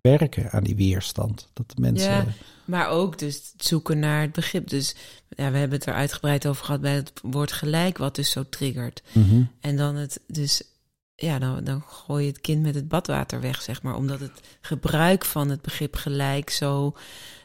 werken, 0.10 0.52
aan 0.52 0.64
die 0.64 0.76
weerstand. 0.76 1.50
Dat 1.54 1.72
de 1.76 1.82
mensen. 1.82 2.12
Ja, 2.12 2.26
maar 2.66 2.88
ook 2.88 3.20
dus 3.20 3.54
zoeken 3.58 4.00
naar 4.00 4.22
het 4.22 4.32
begrip. 4.32 4.70
Dus 4.70 4.96
ja, 5.30 5.52
we 5.52 5.58
hebben 5.58 5.78
het 5.78 5.88
er 5.88 5.94
uitgebreid 5.94 6.48
over 6.48 6.66
gehad 6.66 6.82
bij 6.82 6.96
het 6.96 7.14
woord 7.22 7.52
gelijk, 7.52 7.98
wat 7.98 8.16
dus 8.16 8.30
zo 8.30 8.44
triggert. 8.50 9.04
Mm 9.12 9.50
En 9.60 9.78
dan 9.78 9.96
het 9.96 10.20
dus 10.28 10.64
ja, 11.16 11.40
dan, 11.40 11.64
dan 11.64 11.82
gooi 11.82 12.24
je 12.24 12.32
het 12.32 12.42
kind 12.42 12.62
met 12.62 12.76
het 12.76 12.88
badwater 12.88 13.42
weg, 13.42 13.62
zeg 13.62 13.82
maar. 13.82 13.96
Omdat 13.96 14.20
het 14.20 14.42
gebruik 14.62 15.26
van 15.26 15.50
het 15.50 15.62
begrip 15.62 15.96
gelijk 15.96 16.50
zo 16.50 16.96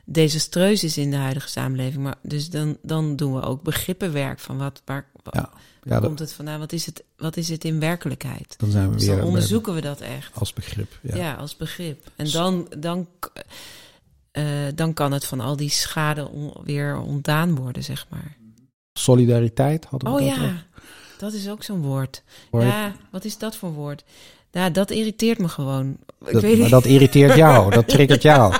desastreus 0.04 0.84
is 0.84 0.98
in 0.98 1.10
de 1.10 1.16
huidige 1.16 1.48
samenleving. 1.48 2.02
Maar 2.02 2.18
dus 2.22 2.50
dan, 2.50 2.78
dan 2.82 3.16
doen 3.16 3.34
we 3.34 3.42
ook 3.42 3.62
begrippenwerk 3.62 4.38
van 4.38 4.58
wat, 4.58 4.82
waar, 4.84 5.10
ja, 5.30 5.50
waar 5.82 6.00
komt 6.00 6.18
het 6.18 6.32
vandaan? 6.32 6.58
Wat 6.58 6.72
is 6.72 6.86
het, 6.86 7.04
wat 7.16 7.36
is 7.36 7.48
het 7.48 7.64
in 7.64 7.80
werkelijkheid? 7.80 8.54
Dan 8.58 8.70
zijn 8.70 8.88
we 8.88 8.96
dus 8.96 9.06
weer 9.06 9.16
dan 9.16 9.26
onderzoeken 9.26 9.74
we 9.74 9.80
dat 9.80 10.00
echt. 10.00 10.34
Als 10.34 10.52
begrip. 10.52 10.98
Ja, 11.02 11.16
ja 11.16 11.34
als 11.34 11.56
begrip. 11.56 12.10
En 12.16 12.30
dan, 12.30 12.66
dan, 12.78 13.08
uh, 14.32 14.44
dan 14.74 14.94
kan 14.94 15.12
het 15.12 15.24
van 15.24 15.40
al 15.40 15.56
die 15.56 15.70
schade 15.70 16.30
weer 16.64 16.96
ontdaan 16.96 17.54
worden, 17.54 17.84
zeg 17.84 18.06
maar. 18.08 18.36
Solidariteit 18.92 19.84
hadden 19.84 20.12
we 20.12 20.20
oh, 20.20 20.26
dat 20.26 20.36
ja. 20.36 20.64
Dat 21.18 21.32
is 21.32 21.48
ook 21.48 21.62
zo'n 21.62 21.82
woord. 21.82 22.22
Ja, 22.52 22.92
wat 23.10 23.24
is 23.24 23.38
dat 23.38 23.56
voor 23.56 23.72
woord? 23.72 24.04
Nou, 24.52 24.70
dat 24.70 24.90
irriteert 24.90 25.38
me 25.38 25.48
gewoon. 25.48 25.96
Ik 26.24 26.32
dat, 26.32 26.42
weet 26.42 26.58
maar 26.58 26.68
dat 26.68 26.84
irriteert 26.84 27.36
jou, 27.36 27.70
dat 27.74 27.88
triggert 27.88 28.22
jou. 28.22 28.54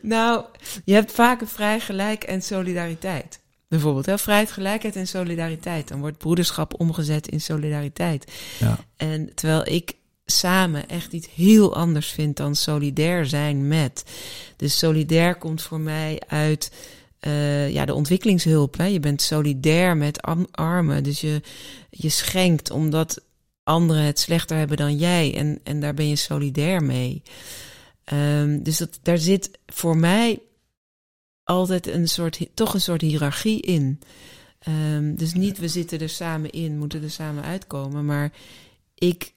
nou, 0.00 0.44
je 0.84 0.94
hebt 0.94 1.12
vaak 1.12 1.40
een 1.40 1.48
vrij 1.48 1.80
gelijk 1.80 2.24
en 2.24 2.42
solidariteit. 2.42 3.40
Bijvoorbeeld, 3.70 4.06
hè? 4.06 4.18
vrijheid, 4.18 4.50
gelijkheid 4.50 4.96
en 4.96 5.06
solidariteit. 5.06 5.88
Dan 5.88 6.00
wordt 6.00 6.18
broederschap 6.18 6.80
omgezet 6.80 7.28
in 7.28 7.40
solidariteit. 7.40 8.32
Ja. 8.58 8.78
En 8.96 9.34
terwijl 9.34 9.66
ik 9.66 9.94
samen 10.24 10.88
echt 10.88 11.12
iets 11.12 11.28
heel 11.34 11.74
anders 11.74 12.08
vind 12.10 12.36
dan 12.36 12.54
solidair 12.54 13.26
zijn 13.26 13.68
met. 13.68 14.04
Dus 14.56 14.78
solidair 14.78 15.34
komt 15.34 15.62
voor 15.62 15.80
mij 15.80 16.22
uit 16.26 16.72
uh, 17.20 17.70
ja, 17.70 17.84
de 17.84 17.94
ontwikkelingshulp. 17.94 18.76
Hè. 18.76 18.84
Je 18.84 19.00
bent 19.00 19.22
solidair 19.22 19.96
met 19.96 20.22
armen. 20.50 21.02
Dus 21.02 21.20
je, 21.20 21.42
je 21.90 22.08
schenkt 22.08 22.70
omdat 22.70 23.22
anderen 23.62 24.02
het 24.02 24.18
slechter 24.18 24.56
hebben 24.56 24.76
dan 24.76 24.96
jij. 24.96 25.34
En, 25.36 25.60
en 25.64 25.80
daar 25.80 25.94
ben 25.94 26.08
je 26.08 26.16
solidair 26.16 26.82
mee. 26.82 27.22
Um, 28.12 28.62
dus 28.62 28.76
dat, 28.76 28.98
daar 29.02 29.18
zit 29.18 29.50
voor 29.66 29.96
mij 29.96 30.38
altijd 31.50 31.86
een 31.86 32.08
soort, 32.08 32.46
toch 32.54 32.74
een 32.74 32.80
soort 32.80 33.00
hiërarchie 33.00 33.60
in. 33.60 34.00
Um, 34.68 35.16
dus 35.16 35.32
niet 35.32 35.58
we 35.58 35.68
zitten 35.68 36.00
er 36.00 36.08
samen 36.08 36.50
in, 36.50 36.78
moeten 36.78 37.02
er 37.02 37.10
samen 37.10 37.44
uitkomen. 37.44 38.04
Maar 38.04 38.32
ik, 38.94 39.32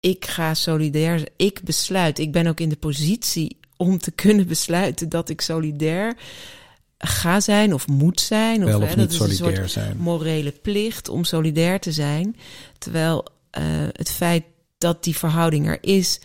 ik 0.00 0.24
ga 0.24 0.54
solidair, 0.54 1.28
ik 1.36 1.60
besluit. 1.62 2.18
Ik 2.18 2.32
ben 2.32 2.46
ook 2.46 2.60
in 2.60 2.68
de 2.68 2.76
positie 2.76 3.56
om 3.76 3.98
te 3.98 4.10
kunnen 4.10 4.46
besluiten 4.46 5.08
dat 5.08 5.28
ik 5.28 5.40
solidair 5.40 6.16
ga 6.98 7.40
zijn 7.40 7.74
of 7.74 7.88
moet 7.88 8.20
zijn. 8.20 8.62
Of, 8.62 8.68
Wel 8.68 8.82
of 8.82 8.88
hè, 8.88 8.96
niet 8.96 9.10
dat 9.10 9.12
solidair 9.12 9.52
is 9.52 9.58
een 9.58 9.68
soort 9.68 9.86
zijn. 9.86 9.96
morele 9.96 10.50
plicht 10.50 11.08
om 11.08 11.24
solidair 11.24 11.80
te 11.80 11.92
zijn. 11.92 12.36
Terwijl 12.78 13.26
uh, 13.58 13.64
het 13.92 14.10
feit 14.10 14.44
dat 14.78 15.04
die 15.04 15.16
verhouding 15.16 15.68
er 15.68 15.78
is, 15.80 16.20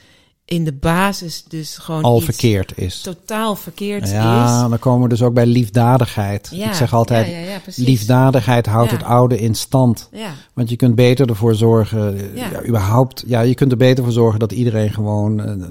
in 0.50 0.64
de 0.64 0.74
basis 0.74 1.44
dus 1.48 1.78
gewoon 1.78 2.04
al 2.04 2.20
verkeerd 2.20 2.78
is. 2.78 3.02
Totaal 3.02 3.56
verkeerd 3.56 4.10
ja, 4.10 4.44
is. 4.44 4.50
Ja, 4.50 4.68
dan 4.68 4.80
komen 4.80 5.04
we 5.04 5.10
dus 5.10 5.22
ook 5.22 5.34
bij 5.34 5.46
liefdadigheid. 5.46 6.50
Ja, 6.52 6.68
ik 6.68 6.74
zeg 6.74 6.94
altijd, 6.94 7.28
ja, 7.28 7.62
liefdadigheid 7.76 8.66
houdt 8.66 8.92
het 8.92 9.04
oude 9.04 9.40
in 9.40 9.56
stand. 9.56 10.10
Want 10.54 10.70
je 10.70 10.76
kunt 10.76 10.96
beter 10.96 11.30
ervoor 11.30 11.56
zorgen, 11.56 12.36
ja. 12.36 12.66
überhaupt, 12.66 13.24
ja, 13.28 13.42
je 13.42 13.56
kunt 13.56 13.72
er 13.72 13.78
beter 13.78 14.04
voor 14.04 14.14
zorgen 14.14 14.40
dat 14.40 14.52
iedereen 14.52 14.94
gewoon, 14.94 15.40
uh, 15.40 15.66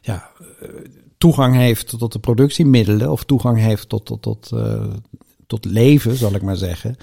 ja, 0.00 0.30
toegang 1.18 1.56
heeft 1.56 1.98
tot 1.98 2.12
de 2.12 2.18
productiemiddelen 2.18 3.10
of 3.10 3.24
toegang 3.24 3.58
heeft 3.58 3.88
tot, 3.88 4.04
tot, 4.04 4.22
tot, 4.22 4.50
uh, 4.54 4.82
tot 5.46 5.64
leven, 5.64 6.16
zal 6.16 6.34
ik 6.34 6.42
maar 6.42 6.56
zeggen, 6.56 6.96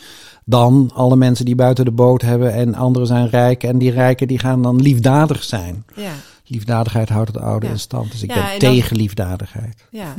dan 0.46 0.92
alle 0.94 1.16
mensen 1.16 1.46
die 1.46 1.56
buiten 1.56 1.86
de 1.86 1.92
boot 1.92 2.22
hebben 2.22 2.54
en 2.54 2.76
anderen 2.76 3.08
zijn 3.08 3.30
rijk 3.30 3.64
en 3.64 3.78
die 3.78 3.92
rijken 3.92 4.28
die 4.28 4.40
gaan 4.40 4.62
dan 4.62 4.82
liefdadig 4.82 5.44
zijn. 5.44 5.86
Ja. 5.96 6.12
Liefdadigheid 6.50 7.10
houdt 7.10 7.28
het 7.34 7.42
oude 7.42 7.68
in 7.68 7.80
stand, 7.80 8.12
dus 8.12 8.24
ik 8.24 8.34
ben 8.34 8.60
tegen 8.60 8.98
liefdadigheid. 8.98 9.86
Ja. 9.92 10.16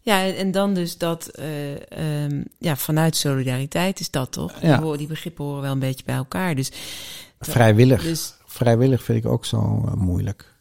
Ja, 0.00 0.26
en 0.26 0.50
dan 0.50 0.74
dus 0.74 0.98
dat, 0.98 1.30
uh, 1.38 2.24
um, 2.24 2.44
ja, 2.58 2.76
vanuit 2.76 3.16
solidariteit 3.16 4.00
is 4.00 4.10
dat 4.10 4.32
toch? 4.32 4.52
Ja. 4.60 4.78
Die, 4.80 4.96
die 4.96 5.06
begrippen 5.06 5.44
horen 5.44 5.62
wel 5.62 5.72
een 5.72 5.78
beetje 5.78 6.04
bij 6.04 6.14
elkaar. 6.14 6.54
Dus, 6.54 6.72
Vrijwillig. 7.40 8.02
Dus, 8.02 8.34
Vrijwillig 8.46 9.02
vind 9.02 9.24
ik 9.24 9.30
ook 9.30 9.44
zo 9.44 9.82
uh, 9.86 9.92
moeilijk. 9.92 10.54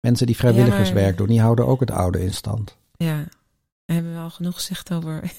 Mensen 0.00 0.26
die 0.26 0.36
vrijwilligerswerk 0.36 1.16
doen, 1.16 1.26
die 1.26 1.40
houden 1.40 1.66
ook 1.66 1.80
het 1.80 1.90
oude 1.90 2.22
in 2.22 2.32
stand. 2.32 2.76
Ja, 2.96 3.24
hebben 3.84 4.12
we 4.12 4.18
al 4.18 4.30
genoeg 4.30 4.54
gezegd 4.54 4.92
over. 4.92 5.32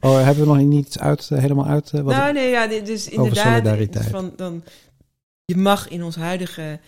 oh, 0.00 0.24
hebben 0.24 0.46
we 0.46 0.54
nog 0.54 0.66
niet 0.66 0.98
uit, 0.98 1.28
uh, 1.32 1.38
helemaal 1.38 1.66
uit? 1.66 1.92
Uh, 1.94 2.00
wat 2.00 2.14
nou, 2.14 2.32
nee, 2.32 2.50
ja, 2.50 2.66
dus 2.66 3.08
inderdaad. 3.08 3.46
solidariteit. 3.46 4.06
Van, 4.06 4.32
dan, 4.36 4.62
je 5.44 5.56
mag 5.56 5.88
in 5.88 6.02
ons 6.02 6.16
huidige. 6.16 6.80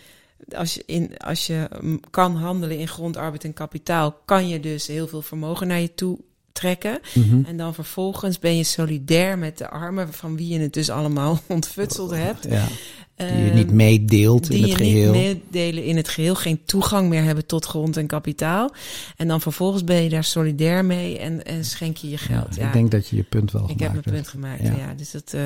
Als 0.55 0.73
je, 0.73 0.83
in, 0.85 1.17
als 1.17 1.47
je 1.47 1.69
kan 2.09 2.35
handelen 2.35 2.77
in 2.77 2.87
grond, 2.87 3.17
arbeid 3.17 3.43
en 3.43 3.53
kapitaal, 3.53 4.21
kan 4.25 4.47
je 4.47 4.59
dus 4.59 4.87
heel 4.87 5.07
veel 5.07 5.21
vermogen 5.21 5.67
naar 5.67 5.79
je 5.79 5.93
toe 5.93 6.19
trekken. 6.51 6.99
Mm 7.13 7.23
-hmm. 7.23 7.45
En 7.45 7.57
dan 7.57 7.73
vervolgens 7.73 8.39
ben 8.39 8.57
je 8.57 8.63
solidair 8.63 9.37
met 9.37 9.57
de 9.57 9.69
armen 9.69 10.13
van 10.13 10.35
wie 10.35 10.53
je 10.53 10.59
het 10.59 10.73
dus 10.73 10.89
allemaal 10.89 11.39
ontfutseld 11.47 12.11
hebt. 12.11 12.47
Ja. 12.49 12.67
Die 13.15 13.43
je 13.43 13.51
niet 13.51 13.71
meedeelt 13.71 14.49
in 14.49 14.63
het 14.63 14.73
geheel. 14.75 15.11
Die 15.13 15.21
je 15.21 15.27
niet 15.27 15.51
meedelen 15.51 15.83
in 15.83 15.97
het 15.97 16.09
geheel. 16.09 16.35
Geen 16.35 16.61
toegang 16.65 17.09
meer 17.09 17.23
hebben 17.23 17.45
tot 17.45 17.65
grond 17.65 17.97
en 17.97 18.07
kapitaal. 18.07 18.73
En 19.17 19.27
dan 19.27 19.41
vervolgens 19.41 19.83
ben 19.83 20.03
je 20.03 20.09
daar 20.09 20.23
solidair 20.23 20.85
mee 20.85 21.17
en, 21.17 21.45
en 21.45 21.65
schenk 21.65 21.97
je 21.97 22.09
je 22.09 22.17
geld. 22.17 22.55
Ja, 22.55 22.67
ik 22.67 22.73
denk 22.73 22.91
dat 22.91 23.07
je 23.07 23.15
je 23.15 23.23
punt 23.23 23.51
wel 23.51 23.61
ik 23.61 23.67
gemaakt 23.67 23.93
heb 23.93 24.05
mijn 24.05 24.15
punt 24.15 24.27
gemaakt, 24.27 24.61
ja. 24.61 24.93
dus 24.97 25.11
dat 25.11 25.33
uh, 25.35 25.41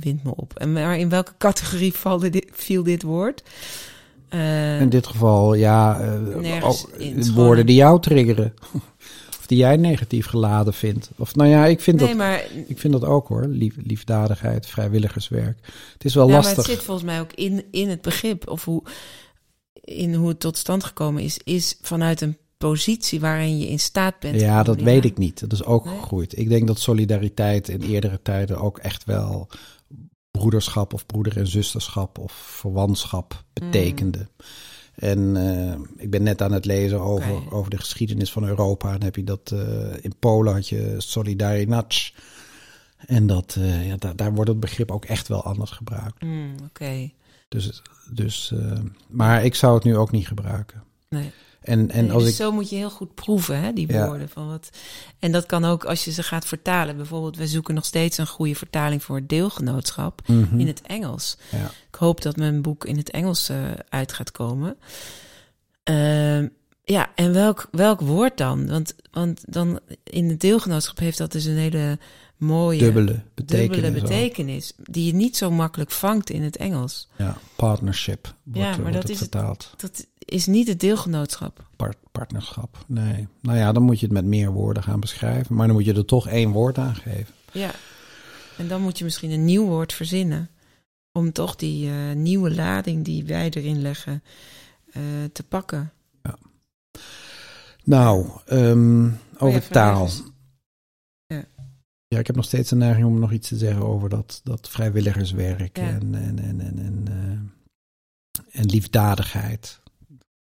wint 0.00 0.24
me 0.24 0.36
op. 0.36 0.58
En 0.58 0.72
maar 0.72 0.98
in 0.98 1.08
welke 1.08 1.32
categorie 1.38 1.92
valde 2.04 2.30
dit, 2.30 2.46
viel 2.52 2.82
dit 2.82 3.02
woord? 3.02 3.42
Uh, 4.30 4.80
in 4.80 4.88
dit 4.88 5.06
geval, 5.06 5.54
ja, 5.54 6.00
uh, 6.00 7.34
woorden 7.34 7.66
die 7.66 7.76
jou 7.76 8.00
triggeren 8.00 8.54
die 9.48 9.58
jij 9.58 9.76
negatief 9.76 10.26
geladen 10.26 10.74
vindt. 10.74 11.10
Of 11.16 11.34
nou 11.34 11.48
ja, 11.50 11.66
ik 11.66 11.80
vind, 11.80 11.98
nee, 11.98 12.08
dat, 12.08 12.16
maar, 12.16 12.44
ik 12.66 12.78
vind 12.78 12.92
dat 12.92 13.04
ook 13.04 13.28
hoor. 13.28 13.46
Lief, 13.46 13.74
liefdadigheid, 13.84 14.66
vrijwilligerswerk. 14.66 15.58
Het 15.92 16.04
is 16.04 16.14
wel 16.14 16.28
ja, 16.28 16.32
lastig. 16.32 16.56
Maar 16.56 16.64
het 16.64 16.74
zit 16.74 16.84
volgens 16.84 17.06
mij 17.06 17.20
ook 17.20 17.32
in, 17.32 17.64
in 17.70 17.88
het 17.88 18.02
begrip. 18.02 18.48
Of 18.48 18.64
hoe, 18.64 18.82
in 19.80 20.14
hoe 20.14 20.28
het 20.28 20.40
tot 20.40 20.56
stand 20.56 20.84
gekomen 20.84 21.22
is. 21.22 21.38
Is 21.44 21.78
vanuit 21.82 22.20
een 22.20 22.36
positie 22.58 23.20
waarin 23.20 23.58
je 23.58 23.68
in 23.68 23.78
staat 23.78 24.18
bent. 24.18 24.40
Ja, 24.40 24.62
dat 24.62 24.80
weet 24.80 25.04
ik 25.04 25.18
niet. 25.18 25.40
Dat 25.40 25.52
is 25.52 25.64
ook 25.64 25.84
nee. 25.84 25.98
gegroeid. 25.98 26.38
Ik 26.38 26.48
denk 26.48 26.66
dat 26.66 26.78
solidariteit 26.78 27.68
in 27.68 27.80
eerdere 27.80 28.20
tijden 28.22 28.60
ook 28.60 28.78
echt 28.78 29.04
wel 29.04 29.48
broederschap 30.38 30.92
of 30.92 31.06
broeder- 31.06 31.36
en 31.36 31.46
zusterschap 31.46 32.18
of 32.18 32.32
verwantschap 32.32 33.44
betekende. 33.52 34.28
En 34.94 35.18
uh, 35.36 35.74
ik 35.96 36.10
ben 36.10 36.22
net 36.22 36.42
aan 36.42 36.52
het 36.52 36.64
lezen 36.64 37.00
over, 37.00 37.32
okay. 37.32 37.58
over 37.58 37.70
de 37.70 37.78
geschiedenis 37.78 38.32
van 38.32 38.44
Europa. 38.44 38.92
En 38.92 39.02
heb 39.02 39.16
je 39.16 39.24
dat 39.24 39.50
uh, 39.54 39.60
in 40.00 40.14
Polen 40.18 40.52
had 40.52 40.68
je 40.68 40.94
Solidarność. 40.98 42.14
En 43.06 43.26
dat, 43.26 43.56
uh, 43.58 43.86
ja, 43.86 43.96
daar, 43.96 44.16
daar 44.16 44.34
wordt 44.34 44.50
het 44.50 44.60
begrip 44.60 44.90
ook 44.90 45.04
echt 45.04 45.28
wel 45.28 45.44
anders 45.44 45.70
gebruikt. 45.70 46.22
Mm, 46.22 46.52
Oké. 46.54 46.64
Okay. 46.64 47.14
Dus, 47.48 47.82
dus, 48.10 48.54
maar 49.08 49.44
ik 49.44 49.54
zou 49.54 49.74
het 49.74 49.84
nu 49.84 49.96
ook 49.96 50.10
niet 50.10 50.26
gebruiken. 50.26 50.82
Nee. 51.08 51.30
En, 51.60 51.90
en 51.90 52.02
nee, 52.04 52.12
als 52.12 52.22
dus 52.22 52.30
ik, 52.32 52.38
zo 52.38 52.52
moet 52.52 52.70
je 52.70 52.76
heel 52.76 52.90
goed 52.90 53.14
proeven, 53.14 53.60
hè, 53.60 53.72
die 53.72 53.92
Ja. 53.92 54.06
woorden. 54.06 54.28
Van 54.28 54.48
wat, 54.48 54.68
en 55.18 55.32
dat 55.32 55.46
kan 55.46 55.64
ook 55.64 55.84
als 55.84 56.04
je 56.04 56.10
ze 56.10 56.22
gaat 56.22 56.44
vertalen. 56.46 56.96
Bijvoorbeeld, 56.96 57.36
we 57.36 57.46
zoeken 57.46 57.74
nog 57.74 57.84
steeds 57.84 58.18
een 58.18 58.26
goede 58.26 58.54
vertaling 58.54 59.02
voor 59.02 59.16
het 59.16 59.28
deelgenootschap 59.28 60.22
Mhm. 60.26 60.60
in 60.60 60.66
het 60.66 60.82
Engels. 60.82 61.36
Ja. 61.50 61.70
Ik 61.88 61.94
hoop 61.94 62.22
dat 62.22 62.36
mijn 62.36 62.62
boek 62.62 62.84
in 62.84 62.96
het 62.96 63.10
Engels 63.10 63.48
eh, 63.48 63.56
uit 63.88 64.12
gaat 64.12 64.30
komen. 64.32 64.76
Ehm, 65.82 66.48
ja, 66.84 67.10
en 67.14 67.32
welk, 67.32 67.68
welk 67.70 68.00
woord 68.00 68.36
dan? 68.36 68.66
Want, 68.68 68.94
want 69.10 69.42
dan 69.46 69.80
in 70.04 70.28
het 70.28 70.40
deelgenootschap 70.40 70.98
heeft 70.98 71.18
dat 71.18 71.32
dus 71.32 71.44
een 71.44 71.56
hele 71.56 71.98
mooie 72.36 72.78
dubbele 72.78 73.22
betekenis. 73.34 73.70
dubbele 73.82 73.96
ook. 74.02 74.08
betekenis. 74.08 74.72
Die 74.76 75.06
je 75.06 75.14
niet 75.14 75.36
zo 75.36 75.50
makkelijk 75.50 75.90
vangt 75.90 76.30
in 76.30 76.42
het 76.42 76.56
Engels. 76.56 77.08
Ja, 77.16 77.36
partnership 77.56 78.34
wordt, 78.42 78.58
Ja, 78.60 78.68
maar 78.70 78.78
wordt 78.80 78.92
dat 78.92 79.02
het 79.02 79.12
is 79.12 79.20
het- 79.20 79.28
vertaald. 79.30 79.70
Dat 79.76 80.06
is 80.28 80.46
niet 80.46 80.68
het 80.68 80.80
deelgenootschap. 80.80 81.68
Part- 81.76 82.10
partnerschap, 82.12 82.84
nee. 82.86 83.28
Nou 83.40 83.58
ja, 83.58 83.72
dan 83.72 83.82
moet 83.82 84.00
je 84.00 84.06
het 84.06 84.14
met 84.14 84.24
meer 84.24 84.50
woorden 84.50 84.82
gaan 84.82 85.00
beschrijven. 85.00 85.54
Maar 85.54 85.66
dan 85.66 85.76
moet 85.76 85.84
je 85.84 85.94
er 85.94 86.04
toch 86.04 86.28
één 86.28 86.50
woord 86.50 86.78
aan 86.78 86.94
geven. 86.94 87.34
Ja. 87.52 87.70
En 88.56 88.68
dan 88.68 88.82
moet 88.82 88.98
je 88.98 89.04
misschien 89.04 89.30
een 89.30 89.44
nieuw 89.44 89.66
woord 89.66 89.92
verzinnen. 89.92 90.50
Om 91.12 91.32
toch 91.32 91.56
die 91.56 91.90
eh, 91.90 92.12
nieuwe 92.14 92.54
lading 92.54 93.04
die 93.04 93.24
wij 93.24 93.50
erin 93.50 93.80
leggen 93.82 94.22
eh, 94.92 95.02
te 95.32 95.42
pakken. 95.42 95.92
Nou, 97.84 98.28
ehm, 98.46 99.10
over 99.38 99.62
ja, 99.62 99.68
taal. 99.70 100.08
Ja. 101.26 101.44
Ja, 102.08 102.18
ik 102.18 102.26
heb 102.26 102.36
nog 102.36 102.44
steeds 102.44 102.68
de 102.68 102.76
neiging 102.76 103.06
om 103.06 103.18
nog 103.18 103.32
iets 103.32 103.48
te 103.48 103.56
zeggen 103.56 103.82
over 103.82 104.08
dat, 104.08 104.40
dat 104.44 104.68
vrijwilligerswerk 104.68 105.76
Ja. 105.76 105.88
en, 105.88 106.14
en, 106.14 106.38
en, 106.38 106.60
en, 106.60 106.78
en, 106.78 107.04
eh, 107.08 108.60
en 108.60 108.66
liefdadigheid. 108.66 109.80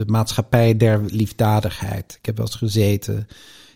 De 0.06 0.12
maatschappij 0.12 0.76
der 0.76 1.00
liefdadigheid. 1.04 2.14
Ik 2.18 2.26
heb 2.26 2.36
wel 2.36 2.46
eens 2.46 2.54
gezeten 2.56 3.26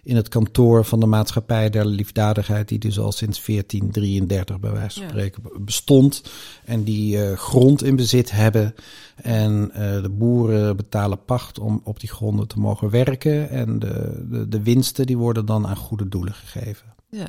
in 0.02 0.16
het 0.16 0.28
kantoor 0.28 0.84
van 0.84 1.00
de 1.00 1.06
maatschappij 1.06 1.70
der 1.70 1.86
liefdadigheid, 1.86 2.68
die 2.68 2.78
dus 2.78 2.98
al 2.98 3.12
sinds 3.12 3.44
1433 3.46 4.60
bij 4.60 4.72
wijze 4.72 4.94
van 4.94 5.02
Ja. 5.02 5.08
spreken 5.08 5.42
bestond. 5.64 6.22
En 6.64 6.84
die 6.84 7.22
eh, 7.22 7.36
grond 7.36 7.82
in 7.82 7.96
bezit 7.96 8.30
hebben. 8.30 8.74
En 9.16 9.70
eh, 9.72 10.02
de 10.02 10.08
boeren 10.08 10.76
betalen 10.76 11.24
pacht 11.24 11.58
om 11.58 11.80
op 11.84 12.00
die 12.00 12.08
gronden 12.08 12.48
te 12.48 12.58
mogen 12.58 12.90
werken. 12.90 13.50
En 13.50 13.78
de, 13.78 14.24
de, 14.30 14.48
de 14.48 14.62
winsten 14.62 15.06
die 15.06 15.18
worden 15.18 15.46
dan 15.46 15.66
aan 15.66 15.76
goede 15.76 16.08
doelen 16.08 16.34
gegeven. 16.34 16.94
Ja. 17.10 17.26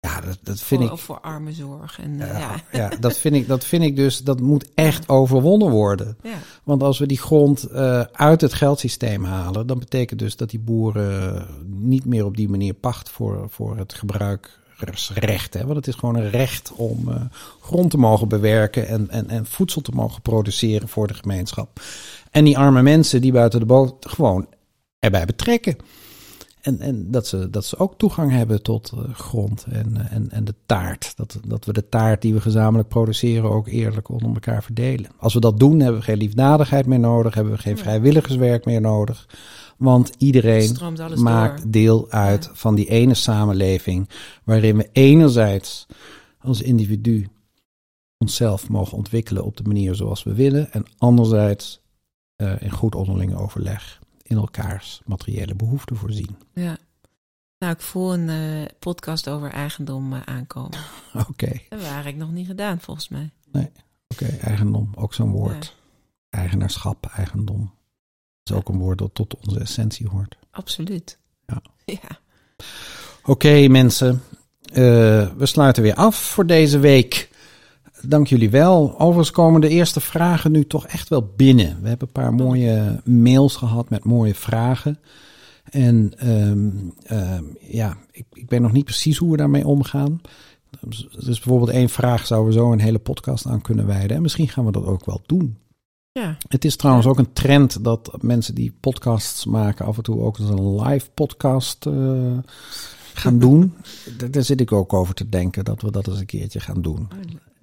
Ja, 0.00 0.20
dat, 0.20 0.38
dat 0.42 0.60
vind 0.60 0.82
voor, 0.82 0.92
ik. 0.92 0.98
Voor 0.98 1.20
armenzorg. 1.20 2.00
En, 2.00 2.16
Ja, 2.16 2.26
ja. 2.26 2.62
ja, 2.72 2.88
dat, 3.00 3.18
vind 3.18 3.34
ik, 3.34 3.48
dat 3.48 3.64
vind 3.64 3.82
ik 3.82 3.96
dus, 3.96 4.18
dat 4.18 4.40
moet 4.40 4.68
echt 4.74 5.08
overwonnen 5.08 5.70
worden. 5.70 6.16
Ja. 6.22 6.38
Want 6.64 6.82
als 6.82 6.98
we 6.98 7.06
die 7.06 7.18
grond 7.18 7.64
eh, 7.64 8.00
uit 8.00 8.40
het 8.40 8.54
geldsysteem 8.54 9.24
halen, 9.24 9.66
dan 9.66 9.78
betekent 9.78 10.18
dus 10.18 10.36
dat 10.36 10.50
die 10.50 10.60
boeren 10.60 11.46
niet 11.66 12.04
meer 12.04 12.24
op 12.24 12.36
die 12.36 12.48
manier 12.48 12.74
pacht 12.74 13.10
voor, 13.10 13.46
voor 13.50 13.76
het 13.76 13.94
gebruikersrecht. 13.94 15.54
Hè? 15.54 15.64
Want 15.64 15.76
het 15.76 15.86
is 15.86 15.94
gewoon 15.94 16.16
een 16.16 16.30
recht 16.30 16.72
om 16.72 17.08
eh, 17.08 17.20
grond 17.60 17.90
te 17.90 17.98
mogen 17.98 18.28
bewerken 18.28 18.88
en, 18.88 19.10
en, 19.10 19.28
en 19.28 19.46
voedsel 19.46 19.80
te 19.80 19.92
mogen 19.92 20.22
produceren 20.22 20.88
voor 20.88 21.06
de 21.06 21.14
gemeenschap. 21.14 21.80
En 22.30 22.44
die 22.44 22.58
arme 22.58 22.82
mensen 22.82 23.20
die 23.20 23.32
buiten 23.32 23.60
de 23.60 23.66
boot 23.66 24.06
gewoon 24.08 24.46
erbij 24.98 25.24
betrekken. 25.24 25.76
En, 26.60 26.80
en 26.80 27.10
dat, 27.10 27.26
ze, 27.26 27.50
dat 27.50 27.64
ze 27.64 27.78
ook 27.78 27.98
toegang 27.98 28.30
hebben 28.30 28.62
tot 28.62 28.92
eh, 28.92 29.14
grond 29.14 29.66
en, 29.70 29.96
eh, 29.96 30.12
en, 30.12 30.30
en 30.30 30.44
de 30.44 30.54
taart. 30.66 31.16
Dat, 31.16 31.40
dat 31.46 31.64
we 31.64 31.72
de 31.72 31.88
taart 31.88 32.22
die 32.22 32.34
we 32.34 32.40
gezamenlijk 32.40 32.88
produceren 32.88 33.50
ook 33.50 33.68
eerlijk 33.68 34.08
onder 34.08 34.32
elkaar 34.32 34.62
verdelen. 34.62 35.10
Als 35.16 35.34
we 35.34 35.40
dat 35.40 35.58
doen, 35.58 35.80
hebben 35.80 35.98
we 35.98 36.04
geen 36.06 36.16
liefdadigheid 36.16 36.86
meer 36.86 37.00
nodig, 37.00 37.34
hebben 37.34 37.52
we 37.52 37.58
geen 37.58 37.78
vrijwilligerswerk 37.78 38.64
meer 38.64 38.80
nodig. 38.80 39.28
Want 39.76 40.12
iedereen 40.18 40.76
maakt 41.14 41.62
door. 41.62 41.70
deel 41.70 42.10
uit 42.10 42.44
Ja. 42.44 42.50
van 42.54 42.74
die 42.74 42.88
ene 42.88 43.14
samenleving. 43.14 44.08
Waarin 44.44 44.76
we 44.76 44.88
enerzijds 44.92 45.86
als 46.38 46.62
individu 46.62 47.28
onszelf 48.18 48.68
mogen 48.68 48.96
ontwikkelen 48.96 49.44
op 49.44 49.56
de 49.56 49.62
manier 49.62 49.94
zoals 49.94 50.22
we 50.22 50.34
willen. 50.34 50.72
En 50.72 50.84
anderzijds 50.98 51.80
eh, 52.36 52.52
in 52.60 52.70
goed 52.70 52.94
onderling 52.94 53.36
overleg 53.36 54.00
in 54.28 54.36
elkaars 54.36 55.00
materiële 55.04 55.54
behoeften 55.54 55.96
voorzien. 55.96 56.36
Ja. 56.54 56.76
Nou, 57.58 57.72
ik 57.72 57.80
voel 57.80 58.12
een 58.14 58.28
eh, 58.28 58.68
podcast 58.78 59.28
over 59.28 59.50
eigendom 59.50 60.12
eh, 60.14 60.20
aankomen. 60.24 60.78
Oké, 61.28 61.60
Dat 61.68 61.82
waren 61.82 62.06
ik 62.06 62.16
nog 62.16 62.30
niet 62.30 62.46
gedaan, 62.46 62.80
volgens 62.80 63.08
mij. 63.08 63.30
oké, 64.08 64.26
eigendom, 64.40 64.90
ook 64.94 65.14
zo'n 65.14 65.30
woord. 65.30 65.76
Eigenaarschap, 66.30 67.06
eigendom. 67.16 67.70
is 68.44 68.52
ook 68.52 68.68
een 68.68 68.78
woord 68.78 68.98
dat 68.98 69.14
tot 69.14 69.36
onze 69.46 69.60
essentie 69.60 70.08
hoort. 70.08 70.36
Absoluut. 70.50 71.18
Ja. 71.46 71.62
Ja. 72.02 72.18
Oké 73.24 73.68
mensen, 73.68 74.22
Eh, 74.62 74.74
we 75.36 75.46
sluiten 75.46 75.82
weer 75.82 75.94
af 75.94 76.16
voor 76.16 76.46
deze 76.46 76.78
week. 76.78 77.28
Dank 78.02 78.26
jullie 78.26 78.50
wel. 78.50 78.98
Overigens 78.98 79.30
komen 79.30 79.60
de 79.60 79.68
eerste 79.68 80.00
vragen 80.00 80.52
nu 80.52 80.66
toch 80.66 80.86
echt 80.86 81.08
wel 81.08 81.32
binnen. 81.36 81.78
We 81.82 81.88
hebben 81.88 82.06
een 82.06 82.22
paar 82.22 82.34
mooie 82.34 83.00
mails 83.04 83.56
gehad 83.56 83.90
met 83.90 84.04
mooie 84.04 84.34
vragen. 84.34 84.98
En 85.70 86.12
ehm, 86.16 86.70
ehm, 87.02 87.44
ja, 87.60 87.96
ik, 88.10 88.24
ik 88.32 88.50
weet 88.50 88.60
nog 88.60 88.72
niet 88.72 88.84
precies 88.84 89.16
hoe 89.16 89.30
we 89.30 89.36
daarmee 89.36 89.66
omgaan. 89.66 90.20
Dus 90.80 91.22
bijvoorbeeld 91.24 91.70
één 91.70 91.88
vraag 91.88 92.26
zouden 92.26 92.52
we 92.52 92.58
zo 92.58 92.72
een 92.72 92.80
hele 92.80 92.98
podcast 92.98 93.46
aan 93.46 93.60
kunnen 93.60 93.86
wijden. 93.86 94.16
En 94.16 94.22
misschien 94.22 94.48
gaan 94.48 94.64
we 94.64 94.72
dat 94.72 94.84
ook 94.84 95.04
wel 95.04 95.22
doen. 95.26 95.58
Ja. 96.12 96.36
Het 96.48 96.64
is 96.64 96.76
trouwens 96.76 97.06
ook 97.06 97.18
een 97.18 97.32
trend 97.32 97.84
dat 97.84 98.16
mensen 98.20 98.54
die 98.54 98.74
podcasts 98.80 99.44
maken 99.44 99.86
af 99.86 99.96
en 99.96 100.02
toe 100.02 100.20
ook 100.20 100.38
eens 100.38 100.48
een 100.48 100.82
live 100.82 101.10
podcast 101.14 101.86
eh, 101.86 102.38
gaan 103.14 103.38
doen. 103.48 103.74
Daar, 104.16 104.30
daar 104.30 104.42
zit 104.42 104.60
ik 104.60 104.72
ook 104.72 104.92
over 104.92 105.14
te 105.14 105.28
denken 105.28 105.64
dat 105.64 105.82
we 105.82 105.90
dat 105.90 106.06
eens 106.06 106.18
een 106.18 106.26
keertje 106.26 106.60
gaan 106.60 106.82
doen. 106.82 107.08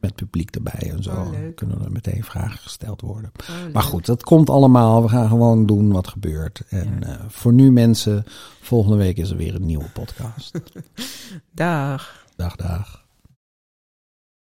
Met 0.06 0.16
publiek 0.16 0.56
erbij 0.56 0.92
en 0.92 1.04
zo. 1.04 1.12
Oh. 1.12 1.30
Kunnen 1.56 1.82
er 1.84 1.92
meteen 1.92 2.24
vragen 2.24 2.58
gesteld 2.58 3.02
worden. 3.02 3.32
Oh, 3.42 3.74
Maar 3.74 3.84
goed, 3.84 4.06
dat 4.06 4.24
komt 4.24 4.50
allemaal. 4.50 5.02
We 5.02 5.10
gaan 5.10 5.28
gewoon 5.30 5.66
doen 5.66 5.92
wat 5.92 6.08
gebeurt. 6.08 6.62
En 6.70 6.98
Ja. 7.00 7.08
eh, 7.08 7.26
voor 7.28 7.54
nu 7.54 7.72
mensen, 7.72 8.24
volgende 8.62 8.98
week 8.98 9.18
is 9.18 9.30
er 9.30 9.38
weer 9.38 9.56
een 9.56 9.66
nieuwe 9.66 9.90
podcast. 9.94 10.60
Dag. 11.52 12.26
Dag, 12.36 12.56
dag. 12.56 13.05